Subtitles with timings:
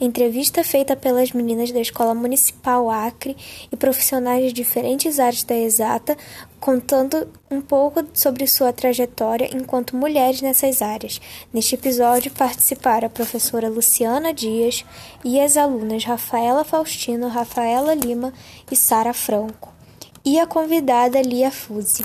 [0.00, 3.36] Entrevista feita pelas meninas da Escola Municipal Acre
[3.70, 6.16] e profissionais de diferentes áreas da exata,
[6.58, 11.20] contando um pouco sobre sua trajetória enquanto mulheres nessas áreas.
[11.52, 14.84] Neste episódio participaram a professora Luciana Dias
[15.24, 18.32] e as alunas Rafaela Faustino, Rafaela Lima
[18.70, 19.72] e Sara Franco,
[20.24, 22.04] e a convidada Lia Fuzzi.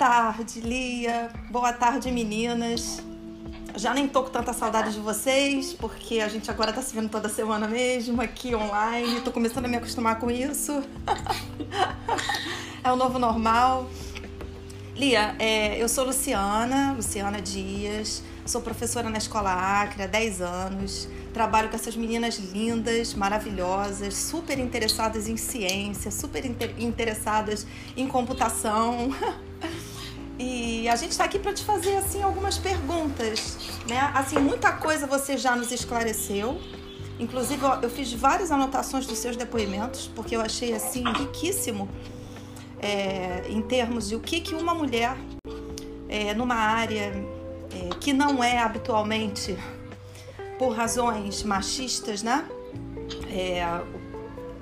[0.00, 1.28] Tarde, Lia.
[1.50, 3.02] Boa tarde, meninas.
[3.76, 7.10] Já nem tô com tanta saudade de vocês, porque a gente agora tá se vendo
[7.10, 9.20] toda semana mesmo, aqui online.
[9.20, 10.82] Tô começando a me acostumar com isso.
[12.82, 13.90] é o novo normal.
[14.96, 21.08] Lia, é, eu sou Luciana, Luciana Dias, sou professora na Escola Acre há 10 anos,
[21.34, 29.10] trabalho com essas meninas lindas, maravilhosas, super interessadas em ciência, super inter interessadas em computação.
[30.42, 34.10] E a gente está aqui para te fazer assim algumas perguntas, né?
[34.14, 36.58] Assim, muita coisa você já nos esclareceu.
[37.18, 41.86] Inclusive, eu fiz várias anotações dos seus depoimentos, porque eu achei assim riquíssimo
[42.80, 45.14] é, em termos de o que, que uma mulher
[46.08, 47.12] é, numa área
[47.74, 49.58] é, que não é habitualmente
[50.58, 52.48] por razões machistas, né?
[53.30, 53.62] É,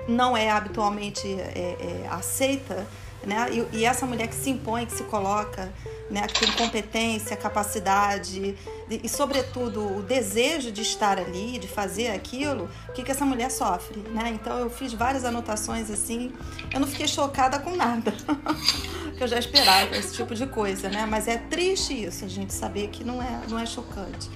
[0.09, 2.85] não é habitualmente é, é, aceita
[3.25, 3.47] né?
[3.51, 5.71] E, e, essa mulher que se impõe, que se coloca,
[6.09, 6.25] né?
[6.27, 8.55] que tem competência, capacidade
[8.89, 13.25] e, e, sobretudo, o desejo de estar ali, de fazer aquilo, o que, que essa
[13.25, 14.31] mulher sofre, né?
[14.33, 16.31] Então, eu fiz várias anotações assim,
[16.73, 18.13] eu não fiquei chocada com nada,
[19.15, 21.05] que eu já esperava esse tipo de coisa, né?
[21.05, 24.29] Mas é triste isso, a gente saber que não é, não é chocante,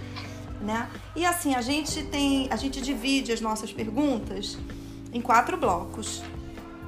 [0.61, 0.89] né?
[1.15, 4.57] E assim, a gente tem, a gente divide as nossas perguntas
[5.11, 6.23] em quatro blocos.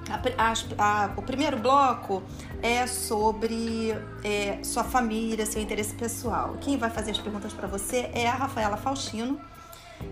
[0.09, 2.22] A, a, a, o primeiro bloco
[2.61, 6.58] é sobre é, sua família, seu interesse pessoal.
[6.62, 9.39] Quem vai fazer as perguntas para você é a Rafaela Faustino,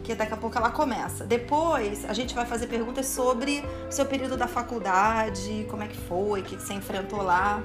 [0.03, 1.25] que daqui a pouco ela começa.
[1.25, 6.41] Depois a gente vai fazer perguntas sobre seu período da faculdade, como é que foi,
[6.41, 7.61] o que você enfrentou lá.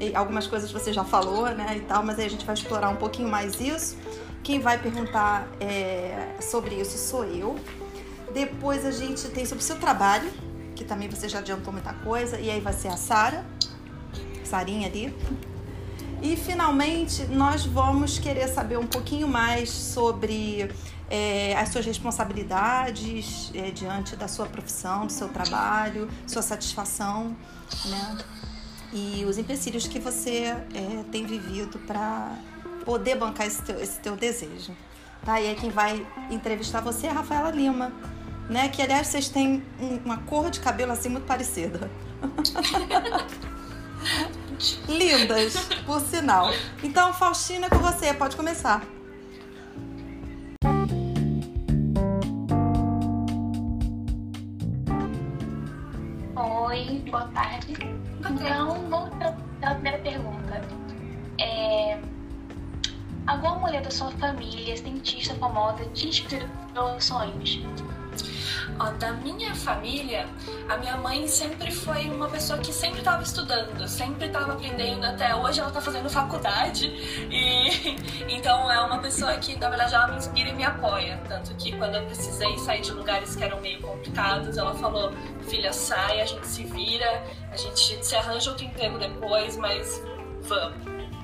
[0.00, 2.88] E algumas coisas você já falou, né, e tal, mas aí a gente vai explorar
[2.88, 3.96] um pouquinho mais isso.
[4.42, 7.56] Quem vai perguntar é, sobre isso sou eu.
[8.32, 10.30] Depois a gente tem sobre seu trabalho,
[10.78, 13.44] que também você já adiantou muita coisa, e aí vai ser a Sara,
[14.44, 15.12] Sarinha ali.
[16.22, 20.70] E finalmente nós vamos querer saber um pouquinho mais sobre
[21.10, 27.36] é, as suas responsabilidades é, diante da sua profissão, do seu trabalho, sua satisfação,
[27.86, 28.18] né?
[28.92, 32.36] E os empecilhos que você é, tem vivido para
[32.84, 34.72] poder bancar esse teu, esse teu desejo.
[35.24, 35.40] Tá?
[35.40, 37.92] E aí quem vai entrevistar você é a Rafaela Lima
[38.48, 38.68] né?
[38.68, 39.62] Que aliás vocês têm
[40.04, 41.90] uma cor de cabelo assim muito parecida.
[44.88, 45.54] Lindas,
[45.86, 46.50] por sinal.
[46.82, 48.82] Então, Faustina, é com você, pode começar.
[56.34, 57.74] Oi, boa tarde.
[58.18, 60.60] Então, vamos para a primeira pergunta.
[61.40, 62.00] É,
[63.26, 67.60] alguma mulher da sua família, cientista famosa, te inspirou sonhos?
[68.78, 70.26] Ó, da minha família,
[70.68, 75.34] a minha mãe sempre foi uma pessoa que sempre estava estudando, sempre estava aprendendo, até
[75.34, 76.86] hoje ela está fazendo faculdade
[77.30, 77.96] e
[78.28, 81.76] então é uma pessoa que na verdade ela me inspira e me apoia, tanto que
[81.76, 85.12] quando eu precisei sair de lugares que eram meio complicados, ela falou:
[85.48, 90.02] "Filha, sai, a gente se vira, a gente se arranja outro emprego depois, mas
[90.42, 90.78] vamos".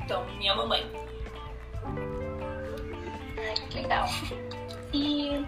[0.04, 0.84] Então, minha mamãe.
[3.36, 4.08] Ai, que legal.
[4.96, 5.44] E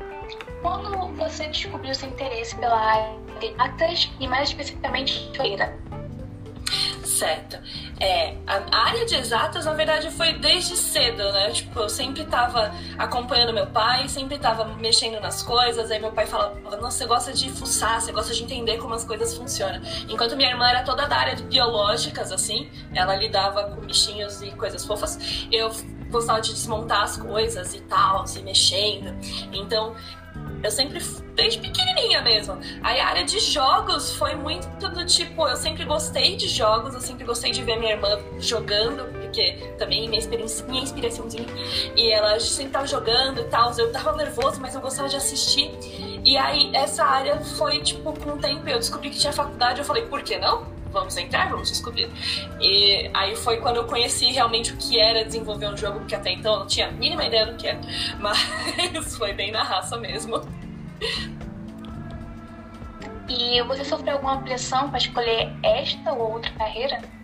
[0.63, 5.77] quando você descobriu seu interesse pela área de atas e mais especificamente feira?
[7.17, 7.57] Certo.
[7.99, 11.51] É, a área de exatas, na verdade, foi desde cedo, né?
[11.51, 16.27] Tipo, eu sempre tava acompanhando meu pai, sempre tava mexendo nas coisas, aí meu pai
[16.27, 19.81] falava, nossa, você gosta de fuçar, você gosta de entender como as coisas funcionam.
[20.09, 24.51] Enquanto minha irmã era toda da área de biológicas, assim, ela lidava com bichinhos e
[24.51, 25.71] coisas fofas, eu
[26.11, 29.17] gostava de desmontar as coisas e tal, se mexendo.
[29.53, 29.95] Então,
[30.67, 31.01] eu sempre,
[31.35, 32.59] desde pequenininha mesmo.
[32.83, 37.01] Aí a área de jogos foi muito do tipo, eu sempre gostei de jogos, eu
[37.01, 40.21] sempre gostei de ver minha irmã jogando, porque também minha,
[40.69, 41.47] minha inspiraçãozinha.
[41.97, 45.71] E ela sempre tava jogando e tal, eu tava nervoso, mas eu gostava de assistir.
[46.25, 49.85] E aí essa área foi, tipo, com o tempo eu descobri que tinha faculdade, eu
[49.85, 50.76] falei, por que não?
[50.97, 52.09] Vamos entrar, vamos descobrir.
[52.61, 56.33] E aí foi quando eu conheci realmente o que era desenvolver um jogo, porque até
[56.33, 57.81] então eu não tinha a mínima ideia do que era.
[58.19, 60.41] Mas foi bem na raça mesmo.
[63.29, 67.16] E você sofreu alguma pressão para escolher esta ou outra carreira?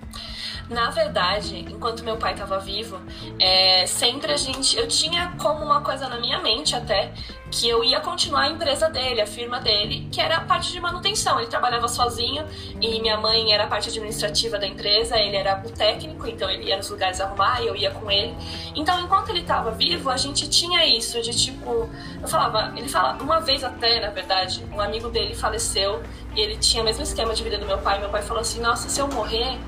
[0.73, 2.99] Na verdade, enquanto meu pai estava vivo,
[3.39, 4.77] é, sempre a gente.
[4.77, 7.13] Eu tinha como uma coisa na minha mente até
[7.51, 10.81] que eu ia continuar a empresa dele, a firma dele, que era a parte de
[10.81, 11.39] manutenção.
[11.39, 12.47] Ele trabalhava sozinho
[12.81, 16.65] e minha mãe era a parte administrativa da empresa, ele era o técnico, então ele
[16.65, 18.35] ia nos lugares arrumar e eu ia com ele.
[18.75, 21.91] Então, enquanto ele estava vivo, a gente tinha isso de tipo.
[22.23, 26.03] Eu falava, ele fala, uma vez até, na verdade, um amigo dele faleceu
[26.35, 27.99] e ele tinha o mesmo esquema de vida do meu pai.
[28.01, 29.59] Meu pai falou assim: Nossa, se eu morrer,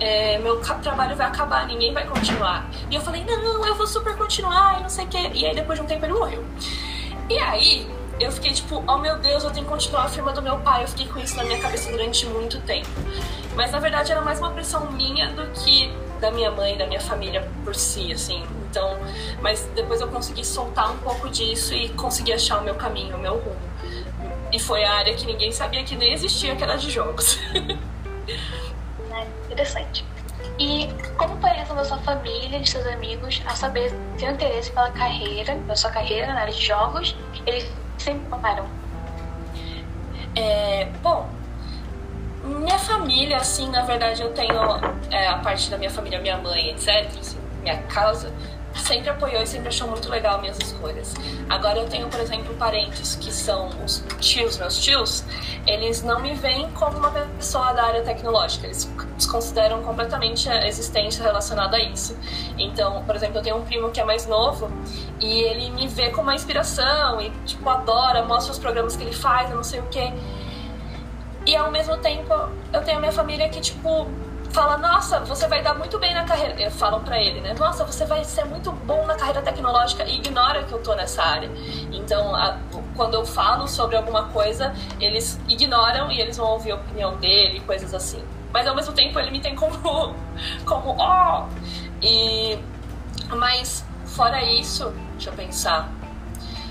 [0.00, 2.68] é, meu trabalho vai acabar, ninguém vai continuar.
[2.90, 5.30] E eu falei: Não, eu vou super continuar e não sei o quê.
[5.32, 6.44] E aí, depois de um tempo, ele morreu.
[7.28, 7.88] E aí,
[8.20, 10.84] eu fiquei tipo, oh meu Deus, eu tenho que continuar a firma do meu pai.
[10.84, 12.88] Eu fiquei com isso na minha cabeça durante muito tempo.
[13.54, 17.00] Mas na verdade era mais uma pressão minha do que da minha mãe, da minha
[17.00, 18.44] família por si, assim.
[18.70, 18.96] Então,
[19.40, 23.18] mas depois eu consegui soltar um pouco disso e consegui achar o meu caminho, o
[23.18, 23.56] meu rumo.
[24.52, 27.38] E foi a área que ninguém sabia que nem existia, que era de jogos.
[29.52, 30.04] interessante.
[30.58, 34.70] E como foi a reação da sua família, de seus amigos, a saber seu interesse
[34.70, 37.16] pela carreira, pela sua carreira na área de jogos?
[37.46, 38.66] Eles sempre falaram.
[40.34, 41.28] É, bom,
[42.44, 44.60] minha família, assim, na verdade, eu tenho
[45.10, 48.32] é, a parte da minha família, minha mãe, etc., assim, minha casa,
[48.82, 51.14] sempre apoiou e sempre achou muito legal minhas escolhas.
[51.48, 55.24] Agora eu tenho, por exemplo, parentes que são os tios, meus tios,
[55.66, 61.22] eles não me veem como uma pessoa da área tecnológica, eles desconsideram completamente a existência
[61.22, 62.16] relacionada a isso.
[62.58, 64.70] Então, por exemplo, eu tenho um primo que é mais novo
[65.20, 69.14] e ele me vê como uma inspiração e, tipo, adora, mostra os programas que ele
[69.14, 70.12] faz, eu não sei o quê.
[71.44, 72.32] E ao mesmo tempo,
[72.72, 74.06] eu tenho a minha família que, tipo,
[74.52, 76.70] fala, nossa, você vai dar muito bem na carreira.
[76.70, 77.54] Falam para ele, né?
[77.58, 81.22] Nossa, você vai ser muito bom na carreira tecnológica e ignora que eu tô nessa
[81.22, 81.50] área.
[81.90, 82.58] Então, a,
[82.94, 87.60] quando eu falo sobre alguma coisa, eles ignoram e eles vão ouvir a opinião dele,
[87.60, 88.22] coisas assim.
[88.52, 89.74] Mas ao mesmo tempo ele me tem como,
[90.66, 91.44] como, ó.
[91.44, 91.48] Oh!
[92.02, 92.58] E,
[93.30, 95.90] mas fora isso, deixa eu pensar.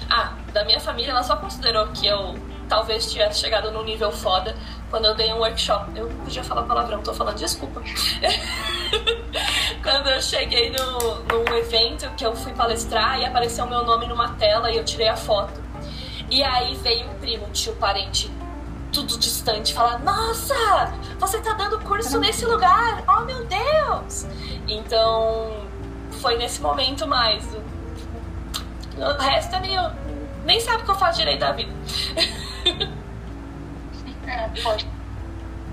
[0.09, 2.35] Ah, da minha família, ela só considerou que eu
[2.69, 4.55] talvez tivesse chegado num nível foda
[4.91, 5.97] quando eu dei um workshop.
[5.97, 7.81] Eu podia falar palavrão, tô falando desculpa.
[9.81, 14.33] quando eu cheguei no, num evento que eu fui palestrar e apareceu meu nome numa
[14.33, 15.59] tela e eu tirei a foto.
[16.29, 18.29] E aí veio um primo, tio, parente,
[18.91, 23.03] tudo distante, falar: Nossa, você tá dando curso nesse lugar!
[23.07, 24.27] Oh meu Deus!
[24.67, 25.67] Então
[26.21, 27.43] foi nesse momento mais.
[28.97, 29.81] O resto é meio.
[30.43, 31.71] Nem sabe o que eu faço direito da vida.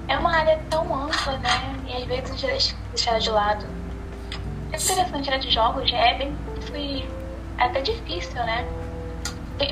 [0.09, 1.77] É, uma área tão ampla, né?
[1.87, 3.67] E às vezes gente deixa de lado.
[4.73, 6.37] É interessante, a área de jogos é bem.
[6.63, 7.09] Foi
[7.59, 8.67] até difícil, né?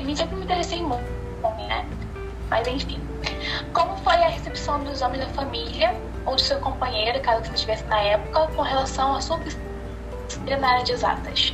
[0.03, 1.03] Me sempre me interessei muito,
[1.41, 1.85] né?
[2.49, 3.01] Mas enfim.
[3.73, 5.95] Como foi a recepção dos homens da família
[6.25, 10.69] ou do seu companheiro, caso você estivesse na época, com relação à sua pesquisa na
[10.69, 11.53] área de exatas?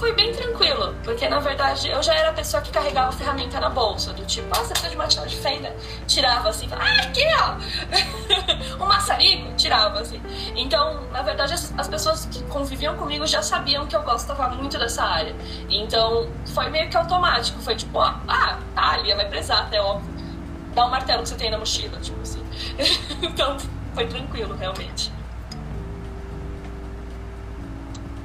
[0.00, 3.68] Foi bem tranquilo, porque na verdade eu já era a pessoa que carregava ferramenta na
[3.68, 5.76] bolsa, do tipo, ah, você precisa de uma chave de fenda?
[6.06, 8.80] Tirava assim, ah, aqui ó!
[8.82, 9.54] um maçarico?
[9.56, 10.18] Tirava assim.
[10.56, 14.78] Então, na verdade, as, as, pessoas que conviviam comigo já sabiam que eu gostava muito
[14.78, 15.36] dessa área.
[15.68, 20.14] Então, foi meio que automático, foi tipo, ah, tá, a Lia vai prezar, é óbvio.
[20.74, 22.42] Dá o um martelo que você tem na mochila, tipo assim.
[23.20, 23.58] então,
[23.92, 25.12] foi tranquilo, realmente.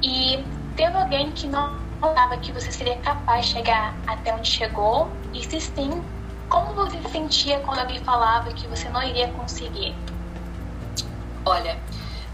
[0.02, 0.42] E
[0.76, 5.08] Teve alguém que não falava que você seria capaz de chegar até onde chegou?
[5.32, 6.02] E se sim,
[6.50, 9.94] como você se sentia quando alguém falava que você não iria conseguir?
[11.46, 11.78] Olha,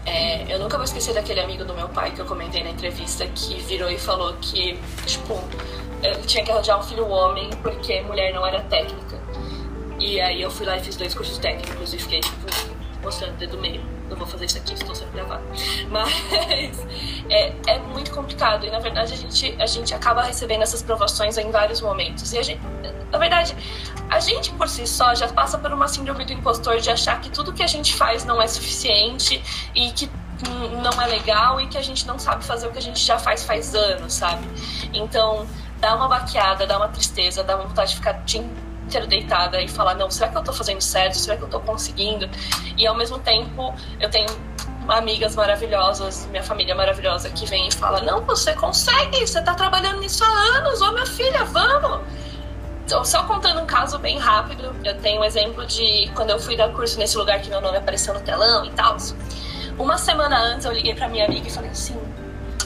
[0.05, 3.25] é, eu nunca vou esquecer daquele amigo do meu pai que eu comentei na entrevista
[3.27, 5.39] que virou e falou que, tipo,
[6.01, 9.17] ele tinha que arranjar um filho homem porque mulher não era técnica.
[9.97, 12.45] E aí eu fui lá e fiz dois cursos técnicos e fiquei, tipo,
[13.01, 15.43] mostrando o dedo meio eu vou fazer isso aqui, estou sendo gravado.
[15.89, 16.79] Mas
[17.29, 21.37] é, é muito complicado e na verdade a gente, a gente acaba recebendo essas provações
[21.37, 22.33] em vários momentos.
[22.33, 22.61] E a gente,
[23.11, 23.55] na verdade,
[24.09, 27.29] a gente por si só já passa por uma síndrome do impostor de achar que
[27.29, 29.41] tudo que a gente faz não é suficiente
[29.73, 30.09] e que
[30.81, 33.17] não é legal e que a gente não sabe fazer o que a gente já
[33.17, 34.45] faz faz anos, sabe?
[34.93, 35.47] Então,
[35.79, 38.13] dá uma baqueada, dá uma tristeza, dá uma vontade de ficar
[38.85, 41.15] inteiro deitada e falar: não, será que eu tô fazendo certo?
[41.15, 42.29] Será que eu tô conseguindo?
[42.77, 44.27] E ao mesmo tempo, eu tenho
[44.87, 49.99] amigas maravilhosas, minha família maravilhosa que vem e fala: não, você consegue, você tá trabalhando
[49.99, 52.01] nisso há anos, ô minha filha, vamos!
[52.85, 56.57] Então, só contando um caso bem rápido, eu tenho um exemplo de quando eu fui
[56.57, 58.97] dar curso nesse lugar que meu nome apareceu no telão e tal.
[59.79, 61.97] Uma semana antes eu liguei pra minha amiga e falei assim: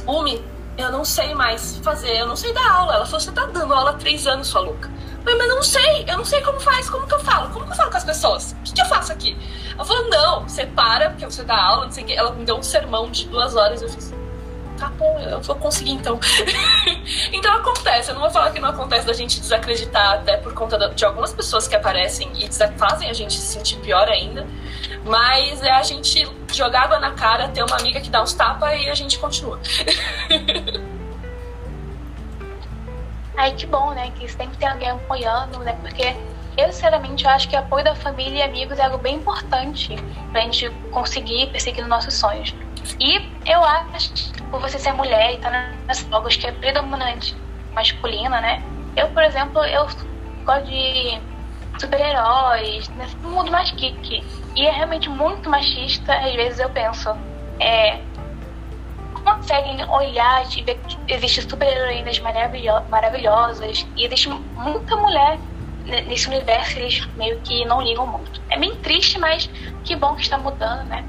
[0.07, 0.43] Umi,
[0.77, 2.95] eu não sei mais fazer, eu não sei dar aula.
[2.95, 4.89] Ela falou: você tá dando aula há três anos, sua louca.
[5.35, 7.71] Mas eu não sei, eu não sei como faz, como que eu falo, como que
[7.71, 8.53] eu falo com as pessoas?
[8.53, 9.35] O que, que eu faço aqui?
[9.73, 12.13] Ela falou, não, você para, porque você dá aula, não sei o que.
[12.13, 14.13] Ela me deu um sermão de duas horas, eu fiz,
[14.77, 16.17] tá bom, eu vou conseguir então.
[17.33, 20.77] então acontece, eu não vou falar que não acontece da gente desacreditar, até por conta
[20.89, 24.47] de algumas pessoas que aparecem e fazem a gente se sentir pior ainda.
[25.03, 28.79] Mas é a gente jogar água na cara, ter uma amiga que dá uns tapas
[28.81, 29.59] e a gente continua.
[33.37, 34.11] Ai, que bom, né?
[34.17, 35.77] Que sempre tem alguém apoiando, né?
[35.79, 36.15] Porque
[36.57, 39.95] eu, sinceramente, eu acho que o apoio da família e amigos é algo bem importante
[40.31, 42.55] pra gente conseguir perseguir os nossos sonhos.
[42.99, 47.35] E eu acho por você ser mulher e estar tá nas jogos que é predominante
[47.75, 48.63] masculina, né?
[48.95, 49.87] Eu, por exemplo, eu
[50.43, 51.21] gosto de
[51.79, 54.23] super-heróis, nesse mundo mais geek.
[54.55, 57.15] E é realmente muito machista, às vezes eu penso,
[57.59, 57.99] é,
[59.27, 65.37] conseguem olhar e ver que existem super-heroínas maravilho maravilhosas e existe muita mulher
[65.85, 68.41] nesse universo eles meio que não ligam muito.
[68.49, 69.49] É bem triste, mas
[69.83, 71.03] que bom que está mudando, né?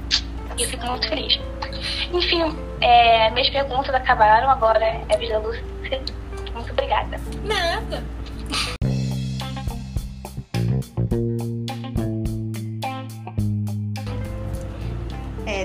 [0.57, 1.39] E fico muito feliz.
[2.13, 5.63] Enfim, é, minhas perguntas acabaram, agora é a Vida Lúcia.
[6.53, 7.19] Muito obrigada.
[7.45, 8.03] Nada.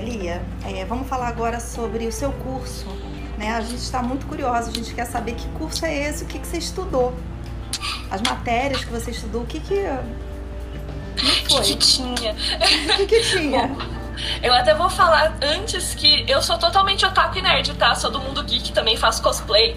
[0.05, 2.85] Lia, é, vamos falar agora sobre o seu curso.
[3.37, 3.49] Né?
[3.49, 6.37] A gente está muito curiosa, a gente quer saber que curso é esse, o que,
[6.37, 7.13] que você estudou.
[8.09, 9.83] As matérias que você estudou, o que que.
[11.13, 12.33] O que, que tinha?
[12.33, 13.75] O que, que tinha?
[14.41, 17.95] Eu até vou falar antes que eu sou totalmente otaku e nerd, tá?
[17.95, 19.75] Sou do mundo geek, também faço cosplay.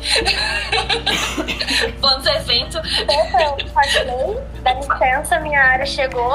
[2.00, 2.78] Vamos evento.
[2.78, 4.38] Opa, eu cosplay.
[4.62, 6.34] Dá licença, minha área chegou.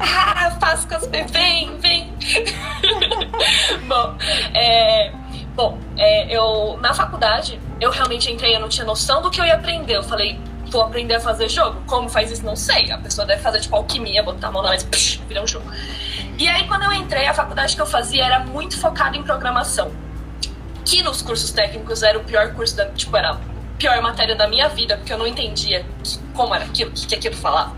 [0.00, 1.24] ah, faço cosplay.
[1.24, 2.12] Vem, vem.
[3.86, 4.14] bom,
[4.54, 5.12] é,
[5.54, 9.44] bom é, eu na faculdade, eu realmente entrei, eu não tinha noção do que eu
[9.44, 9.96] ia aprender.
[9.96, 10.38] Eu falei,
[10.74, 11.82] vou aprender a fazer jogo.
[11.86, 12.44] Como faz isso?
[12.44, 12.90] Não sei.
[12.90, 15.66] A pessoa deve fazer tipo alquimia, botar a mão na mesa e virar um jogo.
[16.36, 19.92] E aí, quando eu entrei, a faculdade que eu fazia era muito focada em programação.
[20.84, 22.86] Que nos cursos técnicos era o pior curso da.
[22.86, 23.38] Tipo, era a
[23.78, 25.86] pior matéria da minha vida, porque eu não entendia
[26.34, 27.74] como era aquilo, o que, que aquilo falava.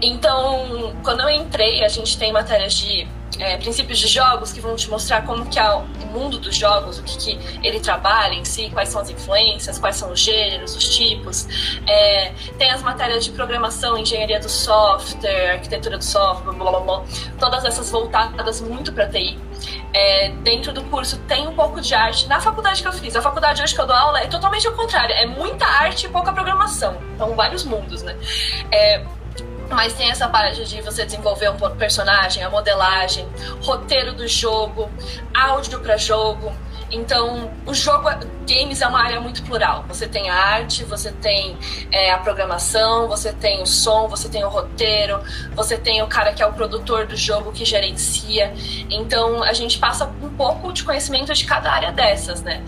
[0.00, 3.06] Então, quando eu entrei, a gente tem matérias de
[3.42, 5.82] é, princípios de jogos que vão te mostrar como que é o
[6.12, 9.96] mundo dos jogos, o que, que ele trabalha em si, quais são as influências, quais
[9.96, 11.48] são os gêneros, os tipos.
[11.88, 17.04] É, tem as matérias de programação, engenharia do software, arquitetura do software, blá blá blá,
[17.40, 19.36] todas essas voltadas muito para TI.
[19.92, 22.28] É, dentro do curso tem um pouco de arte.
[22.28, 24.72] Na faculdade que eu fiz, a faculdade hoje que eu dou aula é totalmente ao
[24.74, 26.96] contrário, é muita arte e pouca programação.
[27.14, 28.16] Então, vários mundos, né?
[28.70, 29.04] É,
[29.72, 33.28] mas tem essa parte de você desenvolver um personagem, a modelagem,
[33.62, 34.90] roteiro do jogo,
[35.34, 36.52] áudio para jogo.
[36.90, 38.06] Então, o jogo
[38.46, 39.82] games é uma área muito plural.
[39.88, 41.56] Você tem a arte, você tem
[41.90, 45.18] é, a programação, você tem o som, você tem o roteiro,
[45.54, 48.52] você tem o cara que é o produtor do jogo que gerencia.
[48.90, 52.62] Então, a gente passa um pouco de conhecimento de cada área dessas, né?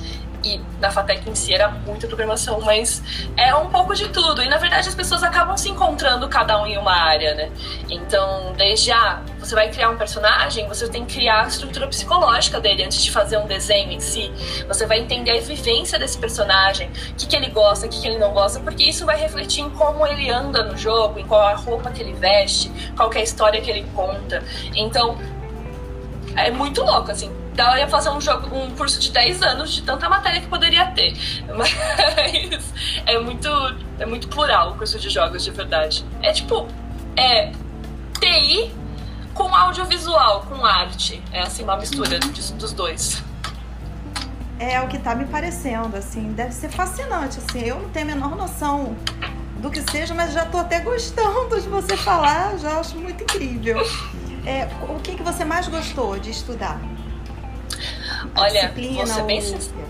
[0.45, 3.03] E na FATEC em si era muita programação, mas
[3.37, 4.43] é um pouco de tudo.
[4.43, 7.51] E na verdade as pessoas acabam se encontrando cada um em uma área, né?
[7.89, 11.87] Então, desde a ah, você vai criar um personagem, você tem que criar a estrutura
[11.87, 14.33] psicológica dele antes de fazer um desenho em si.
[14.67, 18.07] Você vai entender a vivência desse personagem, o que, que ele gosta, o que, que
[18.07, 21.43] ele não gosta, porque isso vai refletir em como ele anda no jogo, em qual
[21.43, 24.43] a roupa que ele veste, qual é a história que ele conta.
[24.75, 25.19] Então,
[26.37, 29.83] é muito louco, assim dá ia fazer um jogo, um curso de 10 anos de
[29.83, 31.15] tanta matéria que poderia ter.
[31.57, 31.75] Mas
[33.07, 33.49] é muito,
[33.99, 36.05] é muito plural o curso de jogos, de verdade.
[36.23, 36.69] É tipo,
[37.17, 37.53] é
[38.21, 38.73] TI
[39.33, 41.23] com audiovisual, com arte.
[41.33, 43.23] É assim, uma mistura de, dos dois.
[44.59, 48.15] É o que tá me parecendo, assim, deve ser fascinante, assim, eu não tenho a
[48.15, 48.97] menor noção
[49.59, 53.79] do que seja, mas já tô até gostando de você falar, já acho muito incrível.
[54.47, 56.81] É, o que, que você mais gostou de estudar?
[58.37, 58.73] Olha,
[59.07, 59.85] ser bem sincera.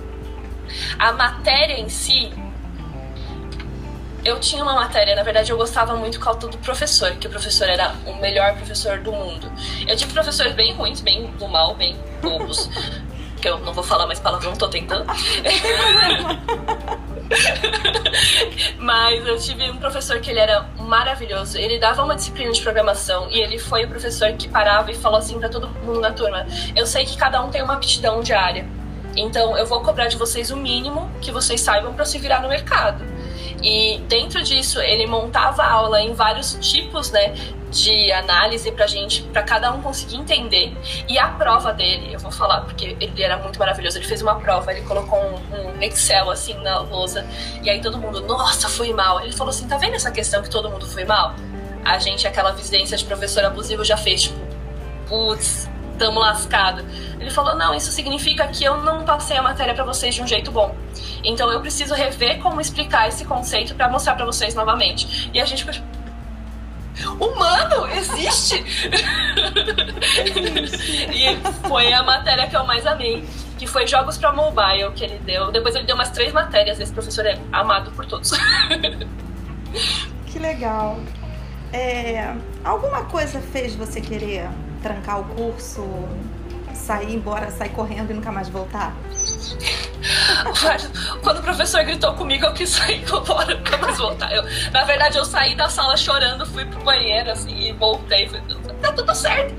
[0.98, 2.32] A matéria em si,
[4.24, 7.30] eu tinha uma matéria, na verdade eu gostava muito do causa do professor, que o
[7.30, 9.52] professor era o melhor professor do mundo.
[9.86, 12.68] Eu tive professores bem ruins, bem do mal, bem bobos,
[13.40, 15.06] que eu não vou falar mais palavrão, tô tentando.
[18.78, 21.58] Mas eu tive um professor que ele era maravilhoso.
[21.58, 25.18] Ele dava uma disciplina de programação e ele foi o professor que parava e falou
[25.18, 28.32] assim para todo mundo na turma: "Eu sei que cada um tem uma aptidão de
[28.32, 28.66] área.
[29.16, 32.48] Então eu vou cobrar de vocês o mínimo que vocês saibam para se virar no
[32.48, 33.04] mercado".
[33.62, 37.34] E dentro disso, ele montava aula em vários tipos, né,
[37.74, 40.72] de análise pra gente, para cada um conseguir entender.
[41.08, 43.98] E a prova dele, eu vou falar porque ele era muito maravilhoso.
[43.98, 47.26] Ele fez uma prova, ele colocou um, um Excel assim na lousa,
[47.62, 49.20] e aí todo mundo, nossa, fui mal.
[49.20, 51.34] Ele falou assim: tá vendo essa questão que todo mundo foi mal?
[51.84, 54.38] A gente, aquela visência de professor abusivo, já fez, tipo,
[55.08, 56.84] putz, tamo lascado.
[57.18, 60.26] Ele falou: não, isso significa que eu não passei a matéria para vocês de um
[60.28, 60.76] jeito bom.
[61.24, 65.30] Então eu preciso rever como explicar esse conceito para mostrar para vocês novamente.
[65.34, 66.03] E a gente ficou tipo,
[67.18, 68.64] Humano existe?
[71.12, 71.36] e
[71.68, 73.24] foi a matéria que eu mais amei,
[73.58, 75.50] que foi jogos para mobile que ele deu.
[75.50, 76.78] Depois ele deu umas três matérias.
[76.80, 78.30] Esse professor é amado por todos.
[80.26, 80.98] que legal.
[81.72, 82.32] É,
[82.62, 84.48] alguma coisa fez você querer
[84.80, 85.82] trancar o curso,
[86.84, 88.94] sair embora, sair correndo e nunca mais voltar?
[91.22, 94.30] Quando o professor gritou comigo, eu quis sair embora, nunca mais voltar.
[94.32, 98.28] Eu, na verdade, eu saí da sala chorando, fui pro banheiro, assim, e voltei.
[98.28, 98.40] Fui,
[98.82, 99.54] tá tudo certo.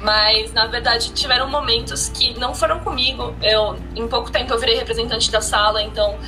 [0.00, 3.34] Mas, na verdade, tiveram momentos que não foram comigo.
[3.42, 6.18] Eu, em pouco tempo, eu virei representante da sala, então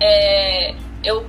[0.00, 1.26] é, eu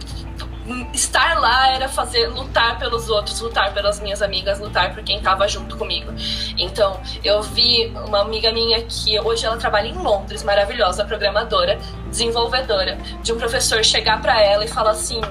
[0.93, 5.47] estar lá era fazer lutar pelos outros, lutar pelas minhas amigas, lutar por quem estava
[5.47, 6.11] junto comigo.
[6.57, 12.97] Então, eu vi uma amiga minha que hoje ela trabalha em Londres, maravilhosa, programadora, desenvolvedora,
[13.21, 15.21] de um professor chegar para ela e falar assim: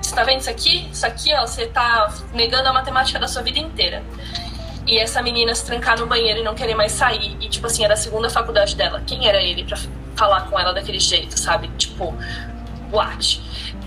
[0.00, 0.88] "Você tá vendo isso aqui?
[0.92, 4.02] Isso aqui, ó, você tá negando a matemática da sua vida inteira."
[4.86, 7.36] E essa menina se trancar no banheiro e não querer mais sair.
[7.40, 9.00] E, tipo assim, era a segunda faculdade dela.
[9.06, 9.78] Quem era ele para
[10.16, 11.68] falar com ela daquele jeito, sabe?
[11.78, 12.14] Tipo,
[12.92, 13.40] what?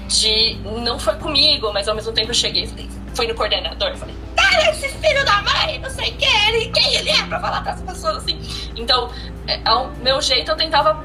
[0.08, 2.70] de não foi comigo, mas ao mesmo tempo eu cheguei
[3.16, 7.10] fui no coordenador, falei, cara, esse filho da mãe, não sei quem ele, quem ele
[7.10, 8.40] é pra falar com as pessoas assim.
[8.76, 9.10] Então,
[9.48, 11.04] é, ao meu jeito eu tentava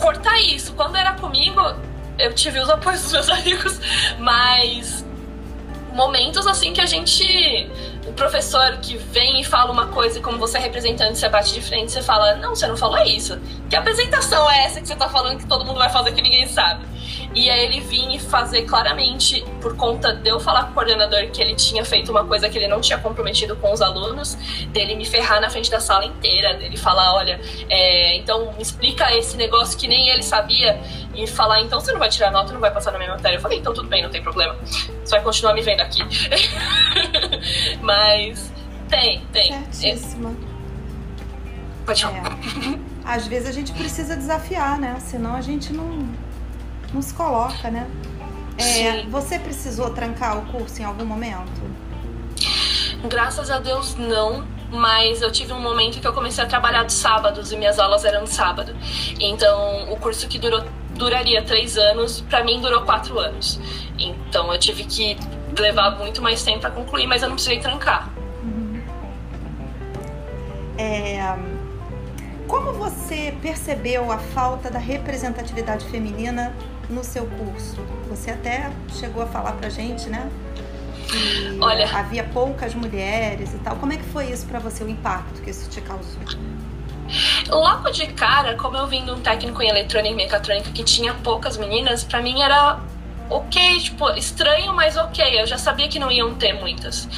[0.00, 0.72] cortar isso.
[0.72, 1.60] Quando era comigo,
[2.18, 3.80] eu tive os apoios dos meus amigos,
[4.18, 5.05] mas
[5.96, 7.68] momentos assim que a gente
[8.06, 11.52] o professor que vem e fala uma coisa e como você é representante, você bate
[11.52, 13.36] de frente, você fala, não, você não falou isso.
[13.68, 16.46] Que apresentação é essa que você tá falando que todo mundo vai fazer que ninguém
[16.46, 16.84] sabe?
[17.36, 21.28] E aí ele vinha e fazer claramente, por conta de eu falar com o coordenador
[21.30, 24.34] que ele tinha feito uma coisa que ele não tinha comprometido com os alunos,
[24.72, 27.38] dele me ferrar na frente da sala inteira, dele falar, olha,
[27.68, 30.80] é, então me explica esse negócio que nem ele sabia,
[31.14, 33.36] e falar, então você não vai tirar nota, não vai passar na minha matéria.
[33.36, 34.56] Eu falei, então tudo bem, não tem problema.
[34.64, 36.02] Você vai continuar me vendo aqui.
[37.82, 38.50] Mas
[38.88, 39.52] tem, tem.
[39.70, 40.34] Certíssima.
[41.84, 42.16] Pode falar.
[42.16, 42.96] É.
[43.04, 44.96] Às vezes a gente precisa desafiar, né?
[45.00, 46.08] Senão a gente não
[46.96, 47.86] nos coloca, né?
[48.58, 51.62] É, você precisou trancar o curso em algum momento?
[53.06, 56.92] Graças a Deus não, mas eu tive um momento que eu comecei a trabalhar de
[56.92, 58.74] sábados e minhas aulas eram de sábado.
[59.20, 63.60] Então, o curso que durou, duraria três anos, para mim durou quatro anos.
[63.98, 65.16] Então, eu tive que
[65.58, 68.10] levar muito mais tempo para concluir, mas eu não precisei trancar.
[68.42, 68.82] Uhum.
[70.78, 71.36] É,
[72.46, 76.54] como você percebeu a falta da representatividade feminina
[76.88, 77.76] no seu curso?
[78.08, 80.30] Você até chegou a falar pra gente, né?
[81.08, 83.76] Que Olha, havia poucas mulheres e tal.
[83.76, 86.20] Como é que foi isso para você, o impacto que isso te causou?
[87.48, 91.14] Logo de cara, como eu vim de um técnico em eletrônica e mecatrônica que tinha
[91.14, 92.80] poucas meninas, para mim era
[93.30, 95.40] ok, tipo, estranho, mas ok.
[95.40, 97.08] Eu já sabia que não iam ter muitas.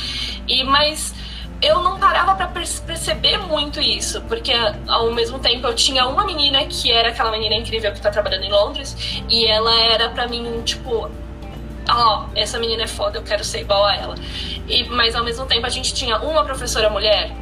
[0.47, 1.15] E mas
[1.61, 4.53] eu não parava para perceber muito isso, porque
[4.87, 8.45] ao mesmo tempo eu tinha uma menina que era aquela menina incrível que tá trabalhando
[8.45, 8.97] em Londres,
[9.29, 11.11] e ela era para mim, tipo,
[11.89, 14.15] ó, oh, essa menina é foda, eu quero ser igual a ela.
[14.69, 17.35] E, mas ao mesmo tempo a gente tinha uma professora mulher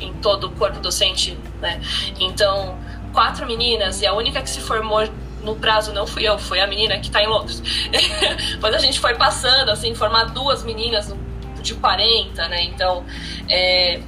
[0.00, 1.80] em todo o corpo docente, né?
[2.18, 2.76] Então,
[3.12, 5.06] quatro meninas, e a única que se formou
[5.42, 7.62] no prazo não fui eu, foi a menina que tá em Londres.
[8.52, 11.29] Depois a gente foi passando, assim, formar duas meninas no
[11.60, 12.64] de 40, né?
[12.64, 13.04] Então,
[13.48, 14.00] é,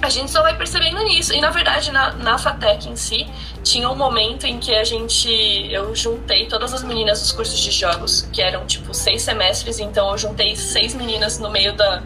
[0.00, 1.34] a gente só vai percebendo nisso.
[1.34, 3.26] E na verdade, na, na FATEC em si,
[3.62, 5.28] tinha um momento em que a gente.
[5.70, 10.10] Eu juntei todas as meninas dos cursos de jogos, que eram tipo seis semestres, então
[10.10, 12.02] eu juntei seis meninas no meio da,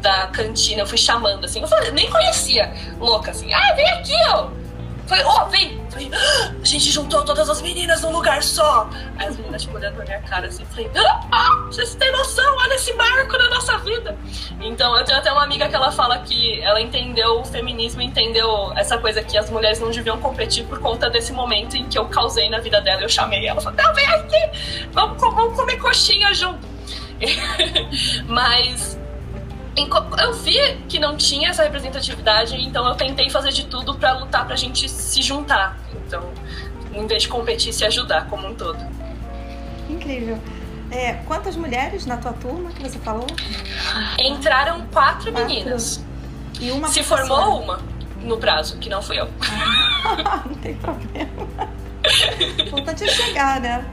[0.00, 1.60] da cantina, eu fui chamando assim.
[1.60, 3.52] Eu falei, nem conhecia, louca assim.
[3.52, 4.65] Ah, vem aqui, ó!
[5.06, 5.80] Falei, ó, oh, vem!
[5.90, 8.88] Falei, ah, a gente juntou todas as meninas num lugar só.
[9.16, 10.90] Aí as meninas, tipo, olhando pra minha cara assim, falei,
[11.32, 14.16] ah, vocês têm noção, olha esse marco na nossa vida.
[14.60, 18.72] Então, eu tenho até uma amiga que ela fala que ela entendeu o feminismo, entendeu
[18.76, 22.06] essa coisa que as mulheres não deviam competir por conta desse momento em que eu
[22.06, 23.02] causei na vida dela.
[23.02, 26.66] Eu chamei ela, falei, não, vem aqui, vamos, vamos comer coxinha junto.
[28.26, 28.95] Mas
[29.76, 34.46] eu vi que não tinha essa representatividade, então eu tentei fazer de tudo para lutar
[34.46, 35.78] pra gente se juntar.
[36.06, 36.30] Então,
[36.94, 38.78] em vez de competir, se ajudar como um todo.
[39.88, 40.38] Incrível.
[40.90, 43.26] É, quantas mulheres na tua turma que você falou?
[44.18, 45.46] Entraram quatro, quatro.
[45.46, 46.04] meninas.
[46.60, 47.80] E uma Se formou uma
[48.22, 49.28] no prazo, que não fui eu.
[50.46, 51.30] não tem problema.
[52.66, 53.84] Importante é chegar, né?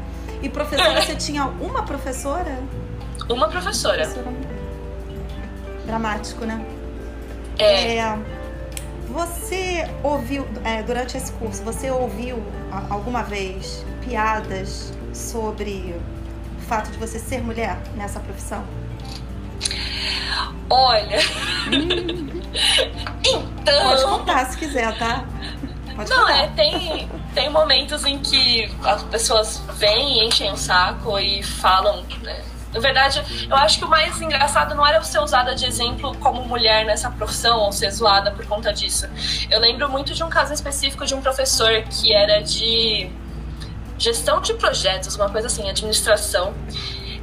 [0.41, 2.59] E professora, você tinha uma professora?
[3.29, 4.05] Uma professora.
[4.05, 4.42] professora
[5.85, 6.65] dramático, né?
[7.59, 7.97] É.
[7.97, 8.19] é
[9.13, 12.43] você ouviu, é, durante esse curso, você ouviu
[12.89, 15.95] alguma vez piadas sobre
[16.57, 18.63] o fato de você ser mulher nessa profissão?
[20.69, 21.19] Olha.
[23.23, 23.83] então.
[23.83, 25.25] Pode contar se quiser, tá?
[25.95, 31.19] Pode Não, é, tem, tem momentos em que as pessoas vêm e enchem o saco
[31.19, 32.43] e falam, né?
[32.73, 36.41] Na verdade, eu acho que o mais engraçado não era ser usada de exemplo como
[36.43, 39.07] mulher nessa profissão ou ser zoada por conta disso.
[39.49, 43.11] Eu lembro muito de um caso específico de um professor que era de
[43.97, 46.53] gestão de projetos, uma coisa assim, administração.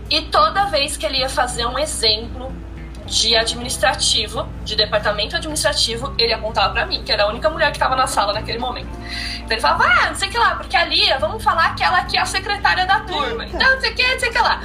[0.08, 2.52] E toda vez que ele ia fazer um exemplo
[3.06, 7.76] de administrativo, de departamento administrativo, ele apontava para mim, que era a única mulher que
[7.76, 8.88] estava na sala naquele momento.
[9.34, 11.82] Então ele falava, ah, não sei o que lá, porque a Lia, vamos falar que
[11.82, 13.44] ela aqui é a secretária da turma.
[13.44, 14.62] Então, não sei o que, não sei o que lá.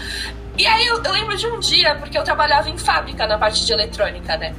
[0.58, 3.66] E aí eu, eu, lembro de um dia, porque eu trabalhava em fábrica na parte
[3.66, 4.56] de eletrônica, né?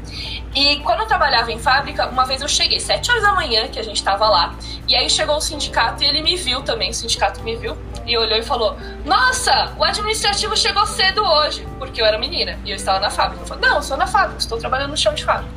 [0.54, 3.78] E quando eu trabalhava em fábrica, uma vez eu cheguei, sete horas da manhã, que
[3.78, 4.54] a gente tava lá,
[4.86, 8.16] e aí chegou o sindicato e ele me viu também, o sindicato me viu, e
[8.16, 12.76] olhou e falou: Nossa, o administrativo chegou cedo hoje, porque eu era menina e eu
[12.76, 13.42] estava na fábrica.
[13.42, 15.52] Eu falei: Não, eu sou na fábrica, estou trabalhando no chão de fábrica.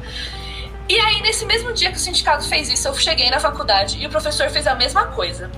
[0.88, 4.08] E aí, nesse mesmo dia que o sindicato fez isso, eu cheguei na faculdade e
[4.08, 5.52] o professor fez a mesma coisa.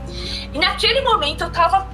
[0.54, 1.88] E naquele momento eu tava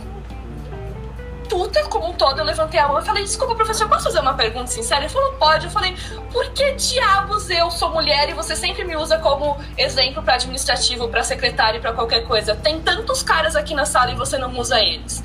[1.47, 4.33] puta como um todo, eu levantei a mão e falei, desculpa, professor, posso fazer uma
[4.33, 5.01] pergunta sincera?
[5.01, 5.65] Ele falou, pode.
[5.65, 5.95] Eu falei,
[6.31, 11.07] por que diabos eu sou mulher e você sempre me usa como exemplo para administrativo,
[11.07, 12.55] para secretário, para qualquer coisa?
[12.55, 15.23] Tem tantos caras aqui na sala e você não usa eles.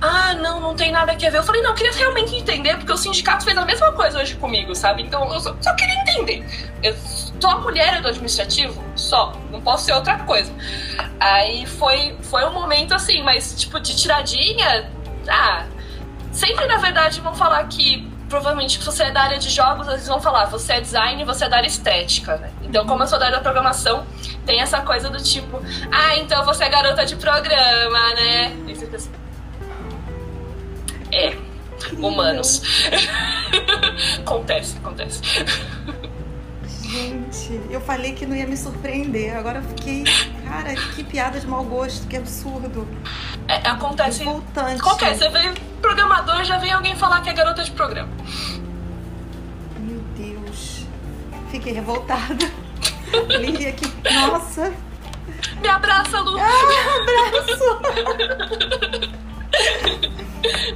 [0.00, 1.34] Ah, não, não tem nada a ver.
[1.34, 4.34] Eu falei, não, eu queria realmente entender, porque o sindicato fez a mesma coisa hoje
[4.36, 5.02] comigo, sabe?
[5.02, 6.44] Então eu só, só queria entender.
[6.82, 6.94] Eu
[7.44, 8.82] a mulher do administrativo?
[8.94, 9.32] Só.
[9.50, 10.52] Não posso ser outra coisa.
[11.20, 14.90] Aí foi, foi um momento assim, mas tipo, de tiradinha,
[15.28, 15.66] ah,
[16.32, 20.20] sempre na verdade vão falar que provavelmente você é da área de jogos, eles vão
[20.20, 22.50] falar, você é design, você é da área estética, né?
[22.62, 24.04] Então, como eu sou da área da programação,
[24.44, 25.60] tem essa coisa do tipo,
[25.92, 28.52] ah, então você é garota de programa, né?
[28.66, 29.10] E você pensa,
[31.12, 31.36] é,
[31.98, 32.62] humanos.
[34.18, 35.22] acontece, acontece.
[36.96, 39.36] Gente, eu falei que não ia me surpreender.
[39.36, 40.04] Agora eu fiquei.
[40.48, 42.88] Cara, que piada de mau gosto, que absurdo.
[43.46, 44.20] É, acontece.
[44.20, 44.80] Revoltante.
[44.82, 48.08] Qualquer, você vê programador, já vem alguém falar que é garota de programa.
[49.78, 50.86] Meu Deus.
[51.50, 52.50] Fiquei revoltada.
[53.38, 53.86] Lívia, que.
[54.10, 54.72] Nossa!
[55.60, 56.38] Me abraça, Lu!
[56.38, 56.76] Ah, me
[57.30, 57.78] abraço!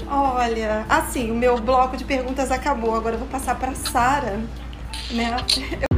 [0.06, 2.94] Olha, assim, o meu bloco de perguntas acabou.
[2.94, 4.38] Agora eu vou passar para Sara,
[5.10, 5.36] né?
[5.56, 5.89] Lia,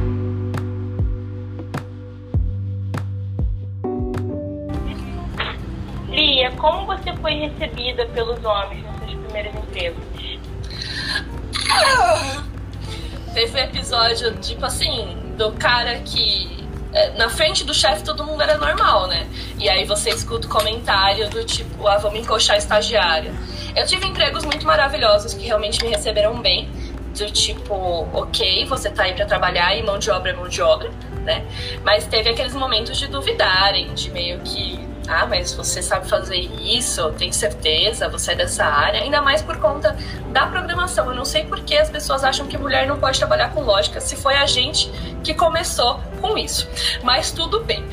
[6.63, 10.01] como você foi recebida pelos homens nos seus primeiros empregos?
[13.33, 18.41] Teve um episódio, tipo assim, do cara que é, na frente do chefe todo mundo
[18.43, 19.27] era normal, né?
[19.59, 23.33] E aí você escuta o comentário do tipo, ah, vamos encoxar a estagiária.
[23.75, 26.69] Eu tive empregos muito maravilhosos que realmente me receberam bem,
[27.17, 30.61] do tipo, ok, você tá aí para trabalhar e mão de obra é mão de
[30.61, 30.89] obra,
[31.25, 31.45] né?
[31.83, 37.11] Mas teve aqueles momentos de duvidarem, de meio que ah, mas você sabe fazer isso,
[37.13, 39.95] tem certeza, você é dessa área, ainda mais por conta
[40.31, 41.07] da programação.
[41.09, 43.99] Eu não sei por que as pessoas acham que mulher não pode trabalhar com lógica,
[43.99, 44.89] se foi a gente
[45.23, 46.67] que começou com isso.
[47.03, 47.83] Mas tudo bem.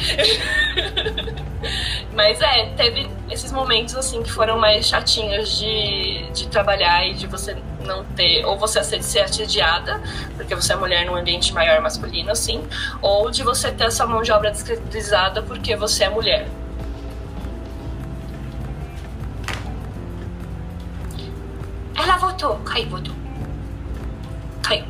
[2.14, 7.27] mas é, teve esses momentos assim que foram mais chatinhos de, de trabalhar e de
[7.27, 10.01] você não ter, ou você ser assediada,
[10.37, 12.62] porque você é mulher num ambiente maior masculino, assim,
[13.03, 16.46] ou de você ter essa mão de obra descredibilizada porque você é mulher.
[22.20, 22.56] Votou.
[22.59, 23.14] Caiu, votou.
[24.62, 24.85] Caiu.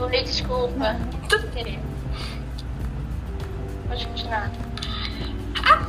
[0.00, 0.96] Oi, desculpa.
[1.28, 1.78] Tudo querer.
[3.86, 4.50] Pode continuar.
[5.64, 5.86] Ah,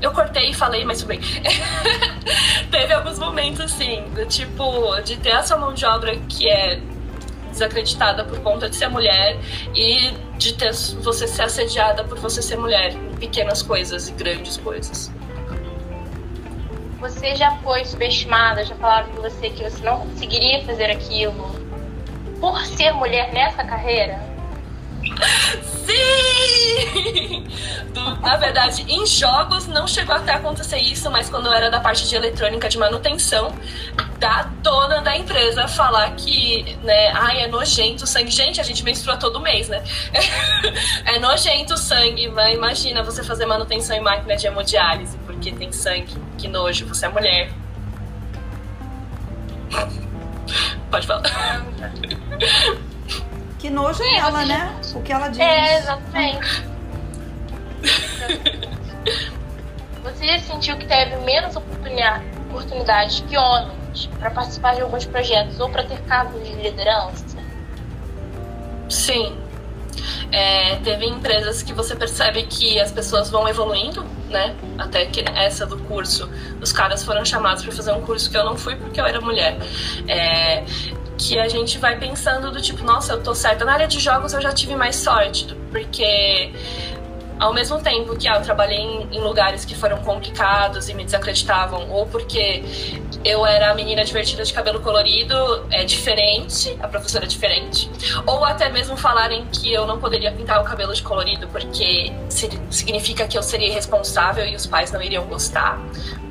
[0.00, 1.20] eu cortei e falei, mas tudo bem.
[2.70, 6.80] Teve alguns momentos assim, do tipo, de ter essa mão de obra que é
[7.50, 9.38] desacreditada por conta de ser mulher
[9.74, 14.56] e de ter você ser assediada por você ser mulher em pequenas coisas e grandes
[14.56, 15.12] coisas.
[17.02, 21.50] Você já foi subestimada, já falaram pra você que você não conseguiria fazer aquilo
[22.40, 24.22] por ser mulher nessa carreira?
[25.84, 27.44] Sim!
[28.22, 32.08] Na verdade, em jogos não chegou até acontecer isso, mas quando eu era da parte
[32.08, 33.52] de eletrônica de manutenção,
[34.20, 38.30] da dona da empresa falar que, né, ai, é nojento o sangue.
[38.30, 39.82] Gente, a gente menstrua todo mês, né?
[41.04, 45.72] é nojento o sangue, mas imagina você fazer manutenção em máquina de hemodiálise porque tem
[45.72, 46.16] sangue.
[46.38, 47.50] Que nojo, você é mulher.
[50.90, 51.22] Pode falar.
[53.58, 54.80] Que nojo é ela, né?
[54.94, 55.40] O que ela diz.
[55.40, 56.64] É, exatamente.
[60.04, 65.82] Você sentiu que teve menos oportunidades que homens para participar de alguns projetos ou para
[65.84, 67.36] ter cargos de liderança?
[68.88, 69.36] Sim.
[70.32, 74.56] É, teve empresas que você percebe que as pessoas vão evoluindo, né?
[74.78, 76.28] Até que essa do curso,
[76.60, 79.20] os caras foram chamados para fazer um curso que eu não fui porque eu era
[79.20, 79.58] mulher.
[80.08, 80.64] É,
[81.18, 83.64] que a gente vai pensando do tipo, nossa, eu tô certa.
[83.64, 86.50] Na área de jogos eu já tive mais sorte, porque
[87.38, 91.04] ao mesmo tempo que ah, eu trabalhei em, em, lugares que foram complicados e me
[91.04, 92.62] desacreditavam, ou porque
[93.24, 97.90] eu era a menina divertida de cabelo colorido, é diferente, a professora é diferente,
[98.26, 102.12] ou até mesmo falarem que eu não poderia pintar o cabelo de colorido porque
[102.70, 105.80] significa que eu seria irresponsável e os pais não iriam gostar,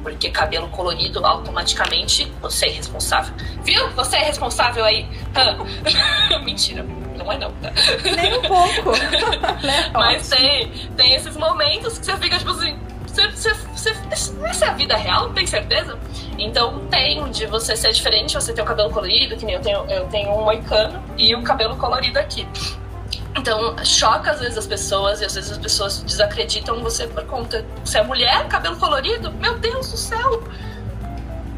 [0.04, 3.34] porque cabelo colorido automaticamente você é responsável.
[3.64, 3.90] Viu?
[3.92, 5.08] Você é responsável aí?
[6.44, 6.86] Mentira
[7.24, 7.72] não é não, tá?
[8.16, 8.92] Nem um pouco.
[9.64, 9.92] Né?
[9.94, 12.78] Mas tem, tem esses momentos que você fica tipo assim.
[13.06, 13.94] Você, você, você,
[14.46, 15.30] essa é a vida real?
[15.34, 15.98] Tem certeza?
[16.38, 19.80] Então tem de você ser diferente, você ter o cabelo colorido, que nem eu tenho,
[19.90, 22.48] eu tenho um moicano e o cabelo colorido aqui.
[23.36, 27.66] Então, choca às vezes as pessoas e às vezes as pessoas desacreditam você por conta.
[27.84, 29.32] Você é mulher, cabelo colorido?
[29.34, 30.44] Meu Deus do céu!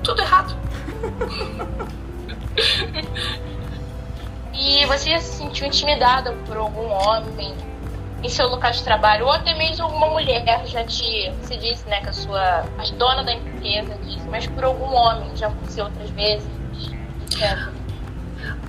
[0.04, 0.56] Tudo errado.
[4.54, 7.56] E você se sentiu intimidada por algum homem
[8.24, 11.32] em seu local de trabalho, ou até mesmo alguma mulher já te.
[11.42, 12.60] Você disse, né, que a sua.
[12.78, 16.48] a dona da empresa disse, mas por algum homem já aconteceu outras vezes?